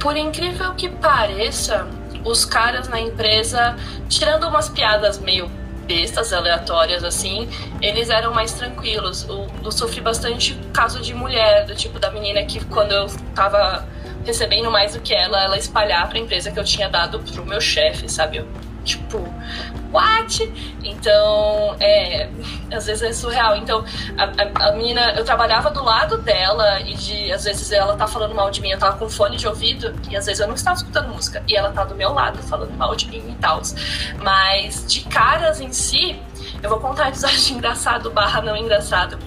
[0.00, 1.86] Por incrível que pareça,
[2.24, 3.76] os caras na empresa,
[4.08, 5.48] tirando umas piadas meio
[5.86, 7.48] bestas, aleatórias, assim,
[7.80, 9.26] eles eram mais tranquilos.
[9.28, 13.86] Eu, eu sofri bastante caso de mulher, do tipo da menina que quando eu tava
[14.24, 17.60] recebendo mais do que ela, ela espalhar pra empresa que eu tinha dado pro meu
[17.60, 18.38] chefe, sabe?
[18.38, 18.48] Eu,
[18.84, 19.18] tipo,
[19.92, 20.52] what?
[20.82, 22.28] Então, é,
[22.72, 23.56] às vezes é surreal.
[23.56, 23.84] Então,
[24.18, 28.06] a, a, a, menina, eu trabalhava do lado dela e de, às vezes ela tá
[28.06, 30.54] falando mal de mim, eu tava com fone de ouvido e às vezes eu não
[30.54, 33.62] estava escutando música e ela tá do meu lado falando mal de mim e tal.
[34.22, 36.20] Mas de caras em si,
[36.62, 39.18] eu vou contar episódio engraçado barra não engraçado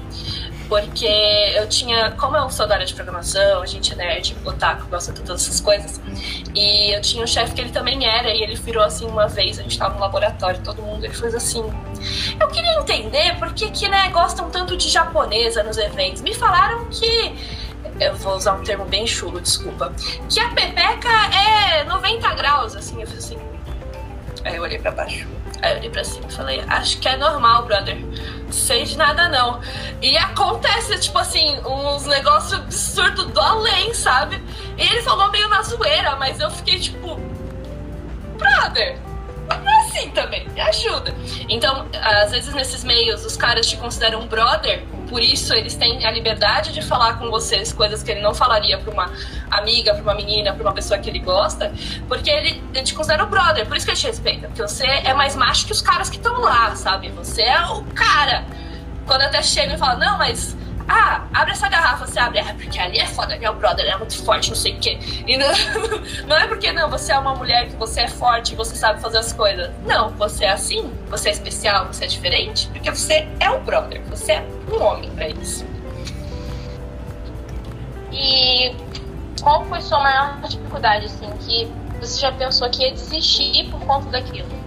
[0.67, 1.07] porque
[1.55, 5.13] eu tinha, como eu sou da área de programação, a gente é nerd, otaku, gosta
[5.13, 6.01] de todas essas coisas,
[6.55, 9.59] e eu tinha um chefe que ele também era, e ele virou assim uma vez,
[9.59, 11.63] a gente tava no laboratório, todo mundo, ele fez assim,
[12.39, 16.21] eu queria entender por que que, né, gostam tanto de japonesa nos eventos.
[16.21, 17.35] Me falaram que
[17.99, 19.93] eu vou usar um termo bem chulo, desculpa,
[20.29, 23.37] que a pepeca é 90 graus, assim, eu fiz assim.
[24.43, 25.27] Aí eu olhei pra baixo.
[25.61, 27.97] Aí eu olhei pra cima e falei, acho que é normal, brother.
[28.51, 29.59] Sei de nada não.
[30.01, 34.41] E acontece, tipo assim, uns negócios absurdos do além, sabe?
[34.77, 37.19] E ele falou meio na zoeira, mas eu fiquei tipo,
[38.37, 38.97] brother,
[39.49, 41.13] assim também, me ajuda.
[41.49, 46.11] Então, às vezes nesses meios, os caras te consideram brother, por isso eles têm a
[46.11, 49.11] liberdade de falar com vocês coisas que ele não falaria para uma
[49.49, 51.73] amiga, para uma menina, para uma pessoa que ele gosta,
[52.07, 54.85] porque ele, ele te considera o brother, por isso que ele te respeita, porque você
[54.85, 57.09] é mais macho que os caras que estão lá, sabe?
[57.09, 58.45] Você é o cara.
[59.05, 60.57] Quando até chega e fala, não, mas
[60.87, 64.23] ah, abre essa garrafa, você abre, é porque ali é foda, meu brother é muito
[64.23, 64.97] forte, não sei o quê.
[65.27, 65.47] E não,
[66.25, 69.17] não é porque não, você é uma mulher que você é forte, você sabe fazer
[69.17, 69.69] as coisas.
[69.85, 74.01] Não, você é assim, você é especial, você é diferente, porque você é o brother,
[74.03, 75.65] você é um homem para isso.
[78.11, 78.73] E
[79.41, 81.69] qual foi sua maior dificuldade, assim, que
[81.99, 84.66] você já pensou que ia desistir por conta daquilo?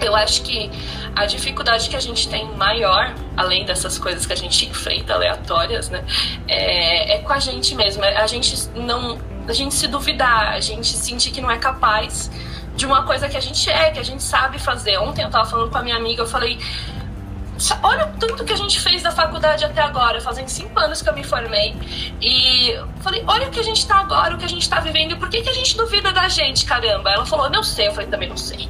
[0.00, 0.70] Eu acho que
[1.14, 5.88] a dificuldade que a gente tem maior, além dessas coisas que a gente enfrenta aleatórias,
[5.88, 6.04] né,
[6.48, 8.04] é, é com a gente mesmo.
[8.04, 9.18] É a gente não,
[9.48, 12.30] a gente se duvidar, a gente sentir que não é capaz
[12.76, 14.98] de uma coisa que a gente é, que a gente sabe fazer.
[14.98, 16.58] Ontem eu tava falando com a minha amiga, eu falei,
[17.82, 21.08] Olha o tanto que a gente fez da faculdade até agora, fazem cinco anos que
[21.08, 21.74] eu me formei.
[22.20, 25.16] E falei, olha o que a gente tá agora, o que a gente tá vivendo,
[25.16, 27.10] por que, que a gente duvida da gente, caramba?
[27.10, 28.68] Ela falou, não sei, eu falei, também não sei.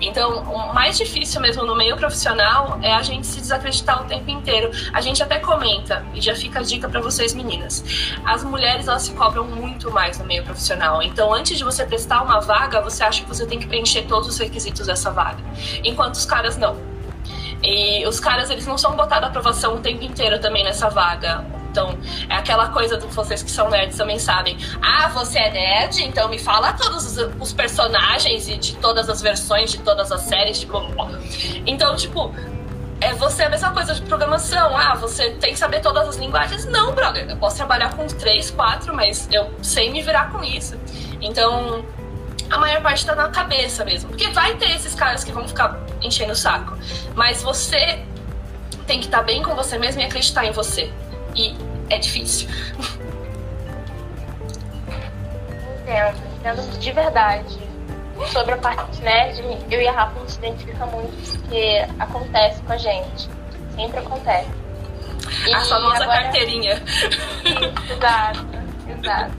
[0.00, 4.30] Então, o mais difícil mesmo no meio profissional é a gente se desacreditar o tempo
[4.30, 4.70] inteiro.
[4.92, 7.82] A gente até comenta, e já fica a dica para vocês meninas.
[8.24, 11.02] As mulheres, elas se cobram muito mais no meio profissional.
[11.02, 14.28] Então, antes de você prestar uma vaga, você acha que você tem que preencher todos
[14.28, 15.38] os requisitos dessa vaga.
[15.82, 16.97] Enquanto os caras não
[17.62, 21.44] e os caras, eles não são botados a aprovação o tempo inteiro também nessa vaga.
[21.70, 24.56] Então, é aquela coisa de vocês que são nerds também sabem.
[24.82, 26.02] Ah, você é nerd?
[26.02, 30.60] Então me fala todos os, personagens e de todas as versões de todas as séries.
[30.60, 30.80] Tipo,
[31.66, 32.34] então, tipo,
[33.00, 34.76] é você é a mesma coisa de programação.
[34.76, 36.64] Ah, você tem que saber todas as linguagens.
[36.64, 37.28] Não, brother.
[37.28, 40.76] Eu posso trabalhar com três, quatro, mas eu sei me virar com isso.
[41.20, 41.84] Então,
[42.50, 44.08] a maior parte tá na cabeça mesmo.
[44.08, 46.76] Porque vai ter esses caras que vão ficar enchendo o saco.
[47.14, 48.04] Mas você
[48.86, 50.90] tem que estar bem com você mesmo e acreditar em você.
[51.34, 51.54] E
[51.90, 52.48] é difícil.
[55.82, 57.68] Entendo, entendo de verdade.
[58.32, 62.76] Sobre a parte nerd, eu e a Rafa nos identifica muito, porque acontece com a
[62.76, 63.28] gente.
[63.76, 64.50] Sempre acontece.
[65.46, 66.22] E a famosa agora...
[66.22, 66.82] carteirinha.
[67.44, 68.46] Isso, exato,
[68.88, 69.32] exato.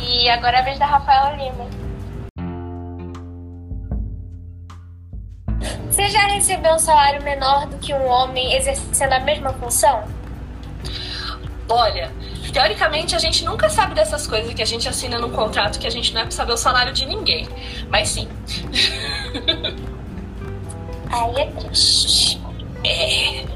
[0.00, 1.81] E agora é a vez da Rafaela Lima.
[5.92, 10.04] Você já recebeu um salário menor do que um homem exercendo a mesma função?
[11.68, 12.10] Olha,
[12.50, 15.90] teoricamente a gente nunca sabe dessas coisas que a gente assina num contrato que a
[15.90, 17.46] gente não é pra saber o salário de ninguém.
[17.90, 18.26] Mas sim.
[21.12, 22.40] Aí é triste.
[22.84, 23.44] É.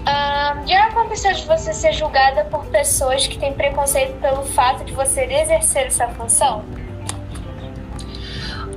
[0.00, 4.92] Um, já aconteceu de você ser julgada por pessoas que têm preconceito pelo fato de
[4.92, 6.64] você exercer essa função?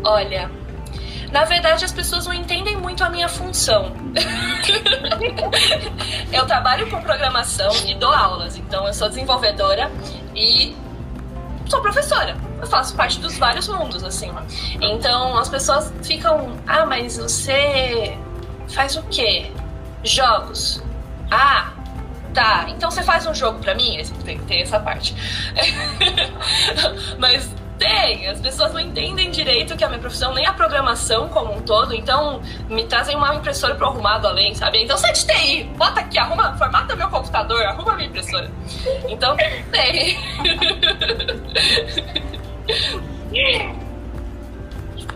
[0.06, 0.50] Olha,
[1.34, 3.92] na verdade, as pessoas não entendem muito a minha função.
[6.32, 9.92] eu trabalho com programação e dou aulas, então eu sou desenvolvedora
[10.36, 10.76] e
[11.66, 12.38] sou professora.
[12.62, 14.32] Eu faço parte dos vários mundos, assim.
[14.80, 18.16] Então as pessoas ficam, ah, mas você
[18.70, 19.50] faz o quê?
[20.04, 20.84] Jogos.
[21.32, 21.74] Ah,
[22.32, 22.68] tá.
[22.70, 24.00] Então você faz um jogo pra mim?
[24.24, 25.16] Tem que ter essa parte.
[27.18, 31.54] mas tem, as pessoas não entendem direito que a minha profissão, nem a programação como
[31.54, 34.84] um todo, então me trazem uma impressora pro arrumado além, sabe?
[34.84, 38.50] Então sai de TI, bota aqui, arruma, formata meu computador, arruma minha impressora.
[39.08, 39.36] Então,
[39.72, 40.18] tem.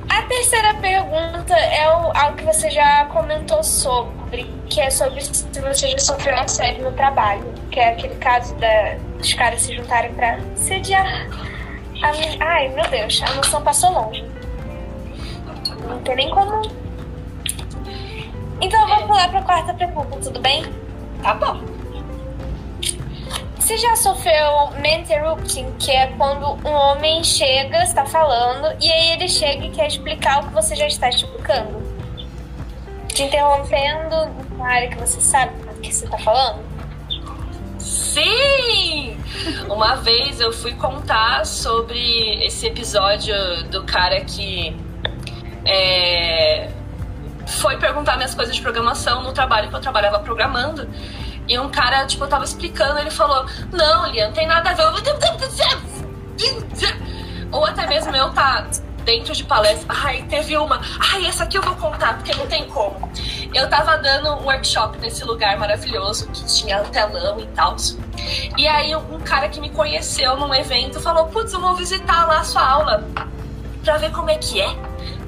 [0.10, 5.90] A terceira pergunta é algo que você já comentou sobre, que é sobre se você
[5.90, 10.40] já sofreu assédio no trabalho, que é aquele caso da, dos caras se juntarem para
[10.56, 11.28] sediar
[12.02, 14.24] a, ai, meu Deus, a noção passou longe.
[15.88, 16.62] Não tem nem como.
[18.60, 19.08] Então vamos é.
[19.08, 20.66] pular para a quarta pergunta, tudo bem?
[21.22, 21.62] Tá bom.
[23.58, 29.28] Você já sofreu interrupting, que é quando um homem chega, está falando, e aí ele
[29.28, 31.86] chega e quer explicar o que você já está explicando?
[33.10, 36.67] Te interrompendo na área que você sabe que você está falando?
[38.18, 39.16] Sim!
[39.70, 43.36] Uma vez eu fui contar sobre esse episódio
[43.70, 44.76] do cara que
[45.64, 46.72] é,
[47.46, 50.90] foi perguntar minhas coisas de programação no trabalho que eu trabalhava programando.
[51.48, 54.84] E um cara, tipo, tava explicando, ele falou: Não, Lian, tem nada a ver.
[57.52, 58.66] Ou até mesmo eu tá
[59.04, 59.86] dentro de palestra.
[59.90, 60.82] Ai, teve uma.
[61.14, 63.12] Ai, essa aqui eu vou contar, porque não tem como.
[63.54, 67.76] Eu tava dando um workshop nesse lugar maravilhoso, que tinha telão e tal.
[68.58, 72.40] E aí um cara que me conheceu num evento falou: Putz, eu vou visitar lá
[72.40, 73.08] a sua aula
[73.84, 74.76] pra ver como é que é.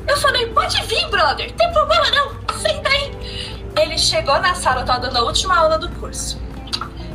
[0.08, 3.70] Eu falei, pode vir, brother, tem problema não, senta aí.
[3.80, 6.42] Ele chegou na sala, eu tava dando a última aula do curso.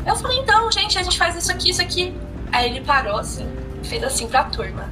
[0.07, 2.17] Eu falei, então, gente, a gente faz isso aqui, isso aqui.
[2.53, 3.47] Aí ele parou assim,
[3.83, 4.91] fez assim pra turma.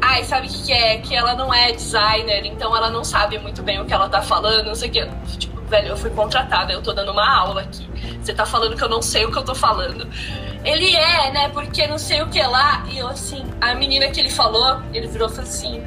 [0.00, 0.98] Ai, sabe o que, que é?
[0.98, 4.22] Que ela não é designer, então ela não sabe muito bem o que ela tá
[4.22, 5.06] falando, não sei o que.
[5.38, 7.86] Tipo, velho, eu fui contratada, eu tô dando uma aula aqui.
[8.20, 10.08] Você tá falando que eu não sei o que eu tô falando.
[10.64, 11.48] Ele é, né?
[11.50, 12.84] Porque não sei o que lá.
[12.88, 15.84] E eu, assim, a menina que ele falou, ele virou assim.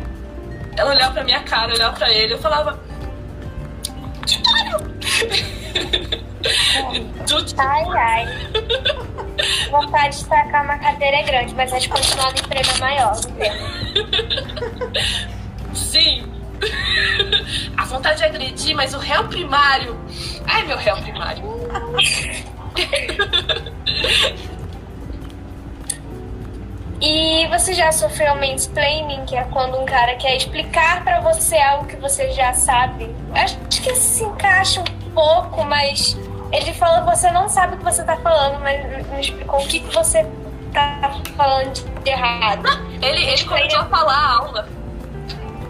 [0.78, 2.80] Ela olhava pra minha cara, olhava pra ele, eu falava.
[7.58, 8.26] ai, ai.
[9.70, 13.16] Vontade de tacar uma cadeira é grande, mas a de continuar no emprego é maior,
[15.74, 16.32] Sim.
[17.78, 19.98] A vontade de agredir, mas o réu primário.
[20.46, 21.44] Ai, meu réu primário.
[27.02, 31.86] E você já sofreu mansplaining, que é quando um cara quer explicar para você algo
[31.86, 33.10] que você já sabe?
[33.34, 36.18] Acho que se encaixa um pouco, mas
[36.52, 39.80] ele falou você não sabe o que você tá falando, mas me explicou o que,
[39.80, 40.26] que você
[40.74, 42.68] tá falando de errado.
[43.02, 44.70] Ele, ele começou a falar a aula.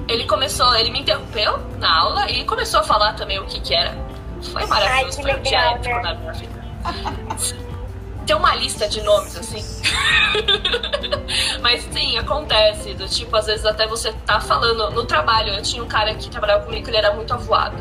[0.07, 3.75] Ele começou, ele me interrompeu na aula e começou a falar também o que que
[3.75, 3.95] era.
[4.41, 6.01] Foi maravilhoso, Ai, que legal, né?
[6.01, 6.59] na minha vida.
[8.25, 9.63] Tem uma lista de nomes, assim.
[11.61, 12.93] Mas sim, acontece.
[12.93, 15.53] Do tipo, às vezes até você tá falando no trabalho.
[15.53, 17.77] Eu tinha um cara que trabalhava comigo que ele era muito avoado.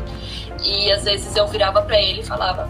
[0.63, 2.69] E às vezes eu virava para ele e falava: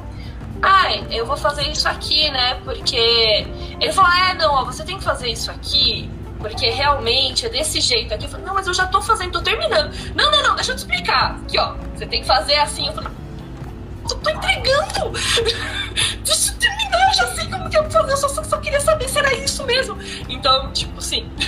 [0.61, 2.55] Ai, eu vou fazer isso aqui, né?
[2.63, 3.47] Porque.
[3.79, 6.09] Ele falou: É, não, ó, você tem que fazer isso aqui.
[6.39, 8.25] Porque realmente é desse jeito aqui.
[8.25, 9.93] Eu falei, não, mas eu já tô fazendo, tô terminando.
[10.15, 11.35] Não, não, não, deixa eu te explicar.
[11.35, 11.75] Aqui, ó.
[11.95, 12.87] Você tem que fazer assim.
[12.87, 13.09] Eu falei,
[14.09, 15.11] eu tô entregando!
[16.23, 18.57] Deixa eu terminar, eu já sei como que eu vou fazer, eu só, só, só
[18.57, 19.97] queria saber se era isso mesmo.
[20.27, 21.29] Então, tipo, sim.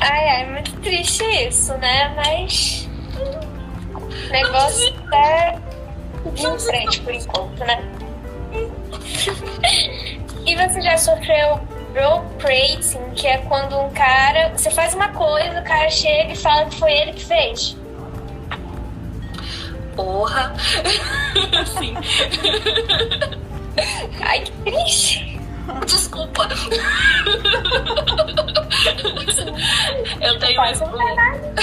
[0.00, 2.12] Ai, ai, muito triste isso, né?
[2.16, 2.88] Mas.
[3.94, 5.60] O negócio tá
[6.26, 7.82] em frente por enquanto, né?
[10.46, 11.60] e você já sofreu
[11.94, 14.50] role prating, que é quando um cara.
[14.56, 17.76] Você faz uma coisa, o cara chega e fala que foi ele que fez.
[19.94, 20.54] Porra!
[21.78, 21.94] Sim.
[24.20, 25.31] Ai, que triste.
[25.86, 26.48] Desculpa.
[30.20, 31.54] eu tenho dá nada.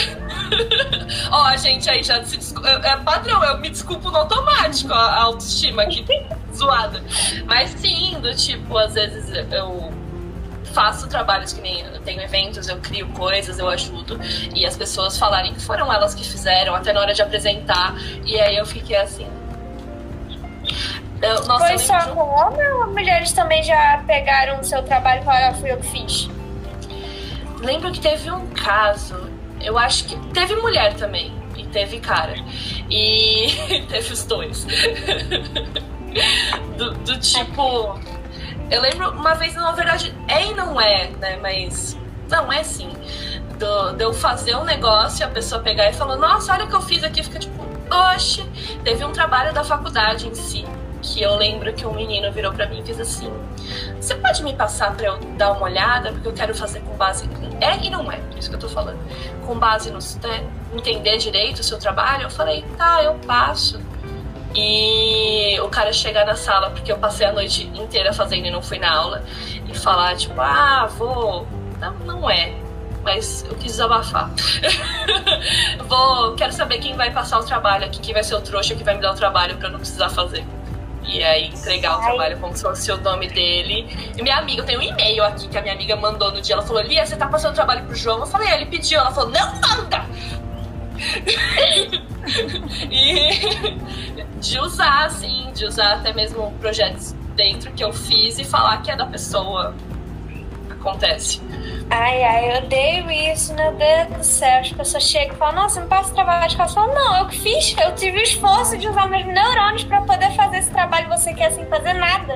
[1.32, 2.70] Ó, gente aí já se desculpa.
[2.70, 6.06] É padrão, eu me desculpo no automático, a a autoestima aqui
[6.54, 7.04] zoada.
[7.46, 9.92] Mas sim, do tipo, às vezes eu
[10.74, 14.20] faço trabalhos que nem eu tenho eventos, eu crio coisas, eu ajudo,
[14.54, 18.40] e as pessoas falarem que foram elas que fizeram, até na hora de apresentar, e
[18.40, 19.28] aí eu fiquei assim.
[21.22, 24.82] Eu, nossa, Foi eu só de com homem ou mulheres também já pegaram o seu
[24.84, 26.30] trabalho e falaram, fui eu que fiz?
[27.62, 32.36] Lembro que teve um caso, eu acho que teve mulher também, e teve cara.
[32.90, 33.48] E
[33.90, 34.66] teve os dois.
[36.78, 38.00] do, do tipo.
[38.72, 41.38] Eu lembro uma vez, na verdade, é e não é, né?
[41.42, 41.98] Mas.
[42.30, 42.92] Não, é sim.
[43.58, 46.68] Do, de eu fazer um negócio e a pessoa pegar e falar, nossa, olha o
[46.70, 48.44] que eu fiz aqui, fica tipo, oxe.
[48.84, 50.66] Teve um trabalho da faculdade em si,
[51.14, 53.32] que eu lembro que um menino virou pra mim e fez assim:
[54.00, 56.12] Você pode me passar pra eu dar uma olhada?
[56.12, 57.30] Porque eu quero fazer com base.
[57.60, 59.00] É e não é, por isso que eu tô falando.
[59.46, 60.00] Com base no.
[60.00, 62.24] Né, entender direito o seu trabalho.
[62.24, 63.80] Eu falei: Tá, eu passo.
[64.56, 68.64] E o cara chegar na sala, porque eu passei a noite inteira fazendo e não
[68.64, 69.24] fui na aula,
[69.68, 71.48] e falar, tipo, ah, vou.
[71.80, 72.56] Não, não é.
[73.04, 74.30] Mas eu quis desabafar.
[75.88, 76.34] vou.
[76.36, 78.96] Quero saber quem vai passar o trabalho aqui, quem vai ser o trouxa que vai
[78.96, 80.44] me dar o trabalho eu não precisar fazer.
[81.04, 82.08] E aí entregar o Ai.
[82.08, 83.88] trabalho como se fosse o nome dele.
[84.18, 86.56] E minha amiga, eu tenho um e-mail aqui que a minha amiga mandou no dia.
[86.56, 88.20] Ela falou, Lia, você tá passando trabalho pro João?
[88.20, 89.00] Eu falei, "É, ele pediu.
[89.00, 90.06] Ela falou, não manda!
[92.92, 93.30] e
[94.40, 98.92] de usar, assim, de usar até mesmo projetos dentro que eu fiz e falar que
[98.92, 99.74] é da pessoa.
[100.70, 101.42] Acontece.
[101.92, 104.60] Ai, ai, eu odeio isso, meu Deus do céu.
[104.60, 106.72] As pessoas chegam e falam, nossa, me passa o trabalho de casa.
[106.72, 107.76] Eu falo, não, eu que fiz.
[107.78, 111.52] Eu tive o esforço de usar meus neurônios pra poder fazer esse trabalho você quer
[111.52, 112.36] sem fazer nada.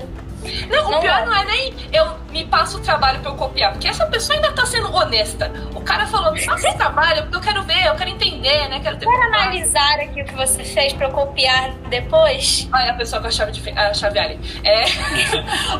[0.69, 1.25] Não, Não o pior é.
[1.25, 4.51] não é nem eu me passo o trabalho pra eu copiar, porque essa pessoa ainda
[4.51, 5.49] tá sendo honesta.
[5.73, 8.79] O cara falou, me passa esse trabalho, porque eu quero ver, eu quero entender, né?
[8.81, 12.67] Quero ter Quero analisar aqui o que você fez pra eu copiar depois.
[12.73, 14.39] Ai, a pessoa com a chave de a chave ali.
[14.65, 14.83] É.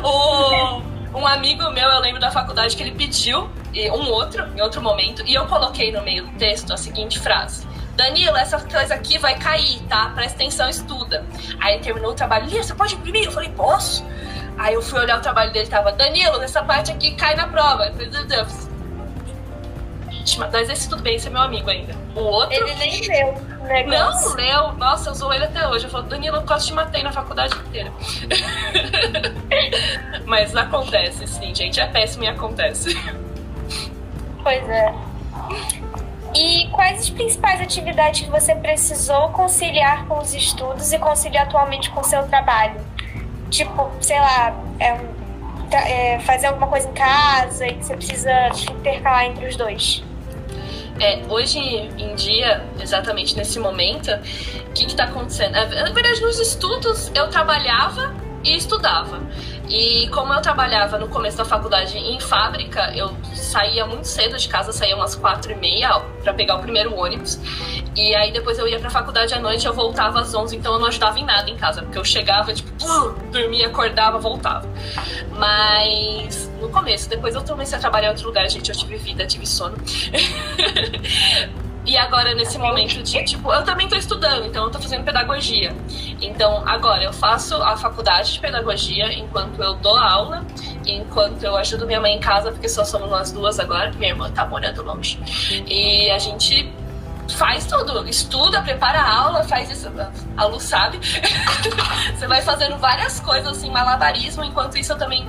[0.02, 3.50] o, um amigo meu, eu lembro da faculdade que ele pediu,
[3.90, 7.66] um outro, em outro momento, e eu coloquei no meio do texto a seguinte frase.
[7.96, 10.10] Danilo, essa coisa aqui vai cair, tá?
[10.14, 11.24] Presta atenção, estuda.
[11.60, 12.46] Aí ele terminou o trabalho.
[12.46, 13.24] Lia, você pode imprimir?
[13.24, 14.04] Eu falei, posso?
[14.58, 17.86] Aí eu fui olhar o trabalho dele, tava, Danilo, essa parte aqui cai na prova.
[17.86, 18.68] Eu falei, Deus.
[20.38, 21.94] Mas esse tudo bem, esse é meu amigo ainda.
[22.14, 22.54] O outro.
[22.54, 24.30] Ele nem leu o negócio.
[24.30, 24.72] Não leu.
[24.72, 25.84] Nossa, eu ele até hoje.
[25.84, 27.92] Eu falo, Danilo, eu quase te matei na faculdade inteira.
[30.24, 31.78] Mas acontece, sim, gente.
[31.78, 32.96] É péssimo e acontece.
[34.44, 34.94] Pois é.
[36.34, 41.90] E quais as principais atividades que você precisou conciliar com os estudos e concilia atualmente
[41.90, 42.80] com o seu trabalho?
[43.50, 44.92] Tipo, sei lá, é
[45.70, 50.04] tá- é, fazer alguma coisa em casa e que você precisa intercalar entre os dois.
[51.00, 55.56] É, hoje em dia, exatamente nesse momento, o que está acontecendo?
[55.56, 58.14] É, Na verdade, nos estudos eu trabalhava
[58.44, 59.20] e estudava.
[59.68, 63.08] E como eu trabalhava no começo da faculdade em fábrica, eu
[63.54, 67.38] saía muito cedo de casa, saía umas quatro e meia para pegar o primeiro ônibus.
[67.94, 70.80] E aí depois eu ia pra faculdade à noite, eu voltava às 11, então eu
[70.80, 72.68] não ajudava em nada em casa, porque eu chegava, tipo,
[73.30, 74.68] dormia, acordava, voltava.
[75.30, 79.24] Mas no começo, depois eu comecei a trabalhar em outro lugar, gente, eu tive vida,
[79.24, 79.76] tive sono.
[81.86, 85.74] E agora, nesse momento de, tipo, eu também tô estudando, então eu tô fazendo pedagogia.
[86.20, 90.44] Então, agora eu faço a faculdade de pedagogia enquanto eu dou aula,
[90.86, 94.30] enquanto eu ajudo minha mãe em casa, porque só somos nós duas agora, minha irmã
[94.30, 95.20] tá morando longe.
[95.66, 96.72] E a gente
[97.36, 99.90] faz tudo, estuda, prepara a aula, faz isso.
[100.36, 100.98] A Lu sabe.
[102.16, 105.26] Você vai fazendo várias coisas, assim, malabarismo, enquanto isso eu também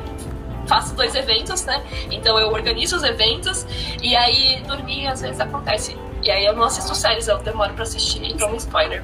[0.67, 1.83] faço dois eventos, né?
[2.11, 3.65] Então eu organizo os eventos
[4.01, 5.97] e aí dormir às vezes acontece.
[6.25, 9.03] E aí eu não assisto séries, eu demoro pra assistir e tomo spoiler.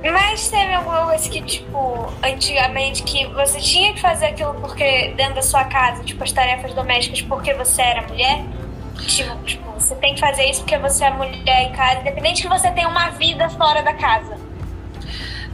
[0.00, 5.34] Mas teve alguma coisa que, tipo, antigamente que você tinha que fazer aquilo porque dentro
[5.34, 8.44] da sua casa, tipo, as tarefas domésticas porque você era mulher?
[9.08, 12.48] Tipo, tipo, você tem que fazer isso porque você é mulher em casa, independente que
[12.48, 14.36] você tenha uma vida fora da casa.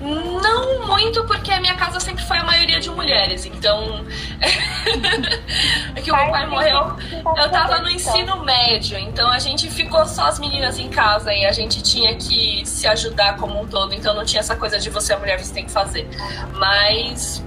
[0.05, 3.47] Não muito, porque a minha casa sempre foi a maioria de mulheres.
[3.47, 4.05] Então.
[5.97, 6.97] é que o meu pai morreu.
[7.37, 8.99] Eu tava no ensino médio.
[8.99, 12.87] Então a gente ficou só as meninas em casa e a gente tinha que se
[12.87, 13.95] ajudar como um todo.
[13.95, 16.07] Então não tinha essa coisa de você é mulher, você tem que fazer.
[16.53, 17.43] Mas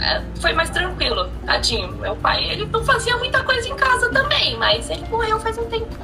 [0.00, 1.92] é, foi mais tranquilo, tadinho.
[1.96, 5.66] Meu pai, ele não fazia muita coisa em casa também, mas ele morreu faz um
[5.66, 5.96] tempo.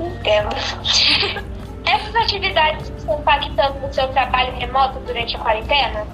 [0.00, 0.56] Entendo.
[1.98, 6.06] Essas atividades estão impactando no seu trabalho remoto durante a quarentena?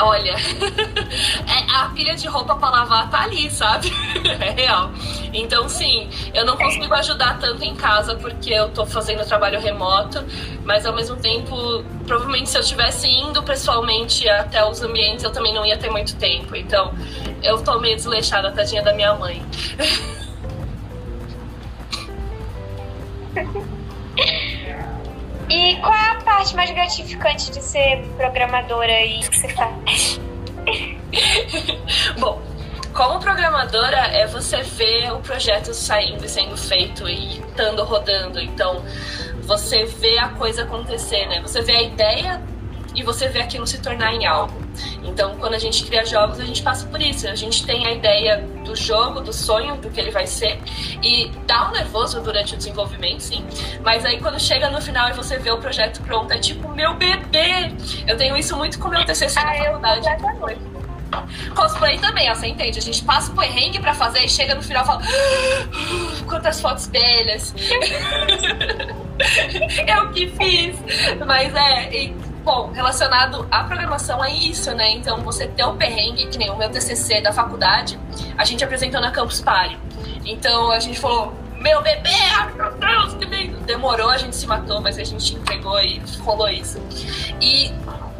[0.00, 0.34] Olha,
[1.48, 3.90] é, a pilha de roupa para lavar tá ali, sabe?
[4.40, 4.90] É real.
[5.32, 10.24] Então, sim, eu não consigo ajudar tanto em casa porque eu tô fazendo trabalho remoto,
[10.64, 15.52] mas ao mesmo tempo, provavelmente se eu estivesse indo pessoalmente até os ambientes, eu também
[15.52, 16.54] não ia ter muito tempo.
[16.54, 16.92] Então,
[17.42, 19.44] eu tô meio desleixada, tadinha da minha mãe.
[25.50, 30.20] E qual é a parte mais gratificante de ser programadora e que você faz?
[32.20, 32.42] Bom,
[32.92, 38.38] como programadora é você ver o projeto saindo e sendo feito e estando rodando.
[38.38, 38.84] Então,
[39.42, 41.40] você vê a coisa acontecer, né?
[41.40, 42.42] Você vê a ideia
[42.98, 44.60] e você vê aquilo se tornar em algo.
[45.04, 47.28] Então, quando a gente cria jogos, a gente passa por isso.
[47.28, 50.58] A gente tem a ideia do jogo, do sonho, do que ele vai ser,
[51.00, 53.46] e dá um nervoso durante o desenvolvimento, sim.
[53.84, 56.94] Mas aí, quando chega no final e você vê o projeto pronto, é tipo, meu
[56.94, 57.72] bebê!
[58.04, 60.08] Eu tenho isso muito com o meu TCC ah, na faculdade.
[61.54, 62.80] Cosplay também, ó, você entende?
[62.80, 66.60] A gente passa o perrengue pra fazer e chega no final e fala ah, quantas
[66.60, 67.54] fotos belas!
[69.86, 70.76] eu que fiz!
[71.24, 74.90] Mas é, e Bom, relacionado à programação é isso, né?
[74.92, 78.00] Então, você ter o perrengue, que nem o meu TCC da faculdade,
[78.38, 79.78] a gente apresentou na Campus Party.
[80.24, 82.08] Então, a gente falou, meu bebê,
[82.56, 83.58] meu Deus, que lindo!
[83.66, 86.80] Demorou, a gente se matou, mas a gente entregou e rolou isso.
[87.38, 87.70] E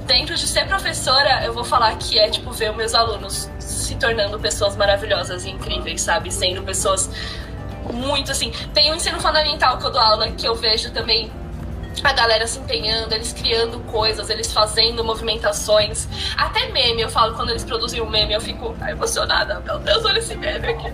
[0.06, 4.38] dentro de ser professora, eu vou falar que é, tipo, ver meus alunos se tornando
[4.38, 6.30] pessoas maravilhosas e incríveis, sabe?
[6.30, 7.10] Sendo pessoas
[7.94, 8.52] muito assim.
[8.74, 11.32] Tem o um ensino fundamental que eu dou aula que eu vejo também
[12.04, 16.08] a galera se empenhando, eles criando coisas, eles fazendo movimentações.
[16.36, 19.60] Até meme, eu falo, quando eles produzem um meme, eu fico emocionada.
[19.60, 20.92] Meu Deus, olha esse meme aqui.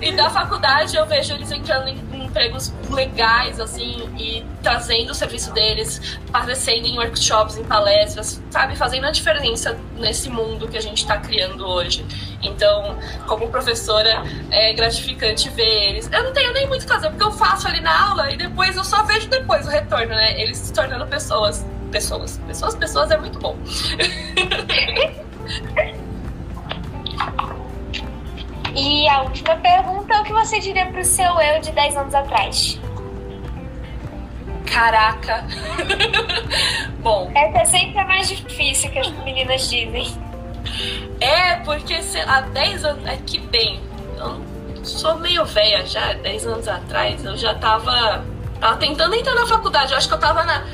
[0.00, 5.52] e da faculdade eu vejo eles entrando em empregos legais, assim, e trazendo o serviço
[5.52, 8.76] deles, aparecendo em workshops, em palestras, sabe?
[8.76, 12.04] Fazendo a diferença nesse mundo que a gente está criando hoje.
[12.42, 12.96] Então,
[13.26, 16.10] como professora, é gratificante ver eles.
[16.12, 18.84] Eu não tenho nem muito fazer, porque eu faço ali na aula e depois eu
[18.84, 20.40] só vejo depois o retorno, né?
[20.40, 21.64] Eles se tornando pessoas.
[21.90, 22.38] Pessoas.
[22.46, 23.56] Pessoas, pessoas é muito bom.
[28.74, 32.80] E a última pergunta, o que você diria pro seu eu de 10 anos atrás?
[34.66, 35.44] Caraca!
[37.00, 37.30] Bom.
[37.34, 40.06] Essa é sempre a mais difícil que as meninas dizem.
[41.20, 41.94] É, porque
[42.26, 43.06] há 10 anos.
[43.06, 43.80] É que bem,
[44.16, 48.24] eu sou meio velha já, 10 anos atrás, eu já tava.
[48.58, 49.92] Tava tentando entrar na faculdade.
[49.92, 50.64] Eu acho que eu tava na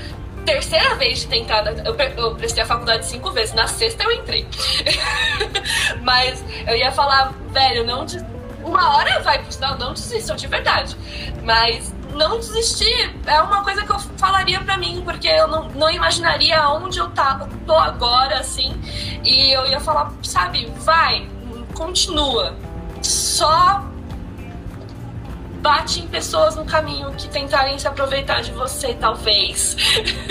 [0.49, 1.67] terceira vez de tentar.
[1.85, 3.55] Eu, eu prestei a faculdade cinco vezes.
[3.55, 4.47] Na sexta eu entrei.
[6.03, 8.07] Mas eu ia falar, velho, não.
[8.65, 9.45] Uma hora vai.
[9.61, 10.97] Não, não desistam de verdade.
[11.45, 15.91] Mas não desistir é uma coisa que eu falaria para mim, porque eu não, não
[15.91, 18.75] imaginaria onde eu tava, tô agora, assim.
[19.23, 21.29] E eu ia falar, sabe, vai,
[21.75, 22.57] continua.
[23.03, 23.85] Só
[25.69, 29.77] bate em pessoas no caminho que tentarem se aproveitar de você, talvez.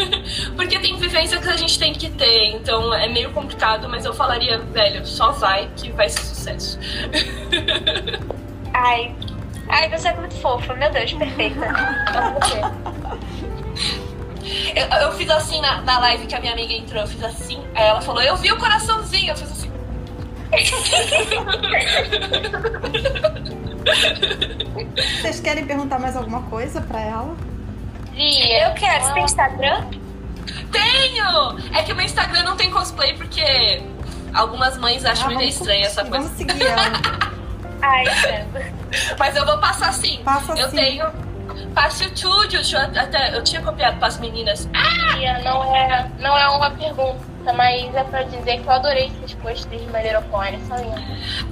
[0.58, 4.16] Porque tem vivência que a gente tem que ter, então é meio complicado, mas eu
[4.16, 6.80] falaria, velho, só vai que vai ser sucesso.
[8.74, 9.16] Ai.
[9.70, 11.60] Ai, você é muito fofa, meu Deus, perfeita.
[14.76, 17.64] Eu, eu fiz assim na, na live que a minha amiga entrou, eu fiz assim,
[17.76, 19.72] aí ela falou, eu vi o coraçãozinho, eu fiz assim.
[25.22, 27.36] Vocês querem perguntar mais alguma coisa pra ela?
[28.16, 29.04] Eu quero.
[29.04, 29.86] Você tem Instagram?
[30.72, 31.78] Tenho!
[31.78, 33.84] É que o meu Instagram não tem cosplay porque
[34.34, 36.28] algumas mães acham ah, meio estranha essa coisa.
[36.28, 36.92] Vamos seguir ela.
[37.82, 39.18] Ai, entendo.
[39.20, 40.22] Mas eu vou passar sim.
[40.24, 40.76] Passa eu sim.
[40.78, 41.06] tenho.
[41.74, 44.68] Passe tudo, eu, até, eu tinha copiado para as meninas.
[44.74, 45.42] Ah!
[45.44, 47.20] Não é, não é uma pergunta,
[47.54, 51.02] mas é pra dizer que eu adorei esses posts de maneira Cone, só lindo.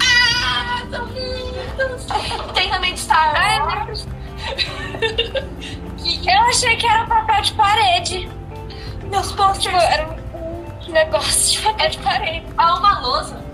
[0.02, 2.06] Ah, tão lindos!
[2.54, 3.34] Tem também de Star
[3.66, 4.08] Wars.
[6.28, 8.30] eu achei que era papel de parede.
[9.04, 9.64] Meus posters.
[9.64, 12.46] Tipo, era um negócio de papel de parede.
[12.58, 13.46] Ah, uma lousa.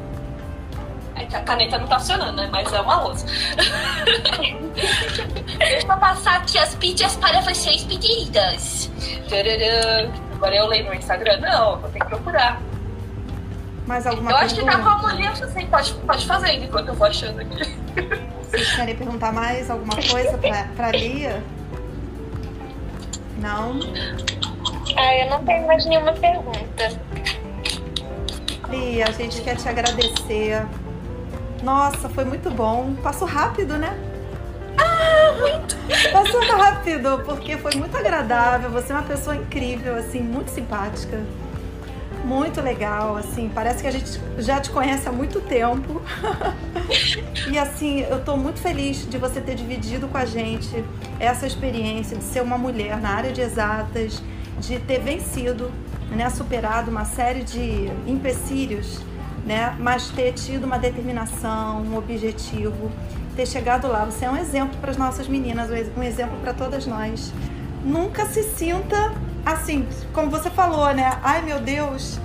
[1.16, 2.50] É a caneta não tá funcionando, né?
[2.52, 3.26] Mas é uma lousa.
[5.58, 8.90] Deixa eu passar aqui as pizzas para vocês pedidas.
[10.42, 11.40] Agora eu leio no Instagram?
[11.40, 12.60] Não, vou ter que procurar.
[13.86, 14.96] Mais alguma eu acho que tá pergunta?
[14.96, 17.78] como livro, assim, pode, pode fazer enquanto eu vou achando aqui.
[18.42, 21.44] Vocês querem perguntar mais alguma coisa pra, pra Lia?
[23.38, 23.82] Não?
[24.98, 27.00] Ah, eu não tenho mais nenhuma pergunta.
[28.68, 30.66] Lia, a gente quer te agradecer.
[31.62, 32.96] Nossa, foi muito bom.
[33.04, 33.96] Passou rápido, né?
[35.40, 35.76] Muito!
[36.12, 38.70] Passou rápido, porque foi muito agradável.
[38.72, 41.22] Você é uma pessoa incrível, assim, muito simpática.
[42.24, 46.02] Muito legal, assim, parece que a gente já te conhece há muito tempo.
[47.52, 50.84] e assim, eu tô muito feliz de você ter dividido com a gente
[51.20, 54.22] essa experiência de ser uma mulher na área de exatas,
[54.60, 55.72] de ter vencido,
[56.12, 59.00] né, superado uma série de empecilhos,
[59.44, 62.92] né, mas ter tido uma determinação, um objetivo,
[63.36, 64.06] ter chegado lá.
[64.06, 67.34] Você é um exemplo para as nossas meninas, um exemplo para todas nós.
[67.84, 69.14] Nunca se sinta
[69.46, 71.20] assim, como você falou, né?
[71.24, 72.20] Ai meu Deus,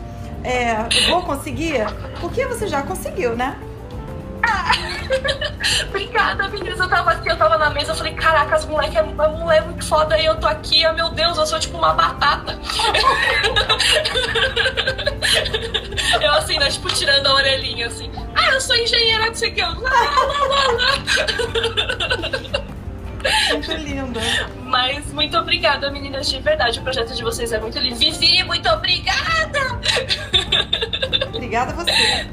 [0.45, 0.77] é,
[1.09, 1.87] vou conseguir?
[2.21, 3.59] Porque você já conseguiu, né?
[5.89, 6.79] Obrigada, meninas.
[6.79, 9.63] Eu tava aqui, eu tava na mesa, eu falei, caraca, as moleques é uma mulher
[9.63, 12.59] muito foda e eu tô aqui, ah, meu Deus, eu sou tipo uma batata.
[16.21, 18.11] eu assim, né, tipo, tirando a orelhinha assim.
[18.35, 19.61] Ah, eu sou engenheira, não sei o que.
[19.61, 20.93] Eu, lá, lá, lá, lá.
[23.53, 24.21] Muito linda.
[24.63, 26.79] Mas muito obrigada, meninas, de verdade.
[26.79, 27.97] O projeto de vocês é muito lindo.
[27.97, 29.81] Vivi, muito obrigada!
[31.29, 32.27] Obrigada a você.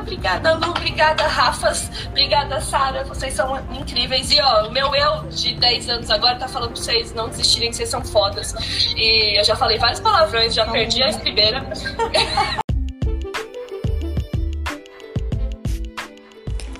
[0.00, 0.70] Obrigada, Lu.
[0.70, 1.90] Obrigada, Rafas.
[2.06, 3.04] Obrigada, Sara.
[3.04, 4.30] Vocês são incríveis.
[4.30, 7.72] E ó, o meu eu de 10 anos agora tá falando pra vocês não desistirem,
[7.72, 8.54] vocês são fodas.
[8.96, 11.64] E eu já falei vários palavrões, já perdi a estribeira.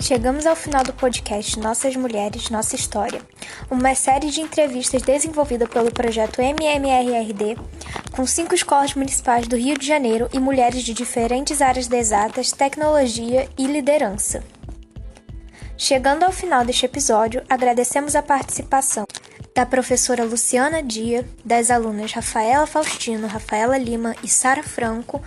[0.06, 3.20] Chegamos ao final do podcast Nossas Mulheres, Nossa História,
[3.68, 7.56] uma série de entrevistas desenvolvida pelo projeto MMRRD
[8.12, 12.52] com cinco escolas municipais do Rio de Janeiro e mulheres de diferentes áreas de exatas,
[12.52, 14.44] tecnologia e liderança.
[15.76, 19.08] Chegando ao final deste episódio, agradecemos a participação
[19.56, 25.20] da professora Luciana Dia, das alunas Rafaela Faustino, Rafaela Lima e Sara Franco,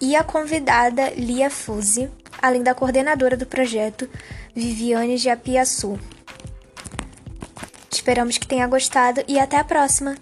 [0.00, 4.08] e a convidada Lia Fuzzi, além da coordenadora do projeto,
[4.54, 5.98] Viviane Japiaçu.
[7.90, 10.14] Esperamos que tenha gostado e até a próxima!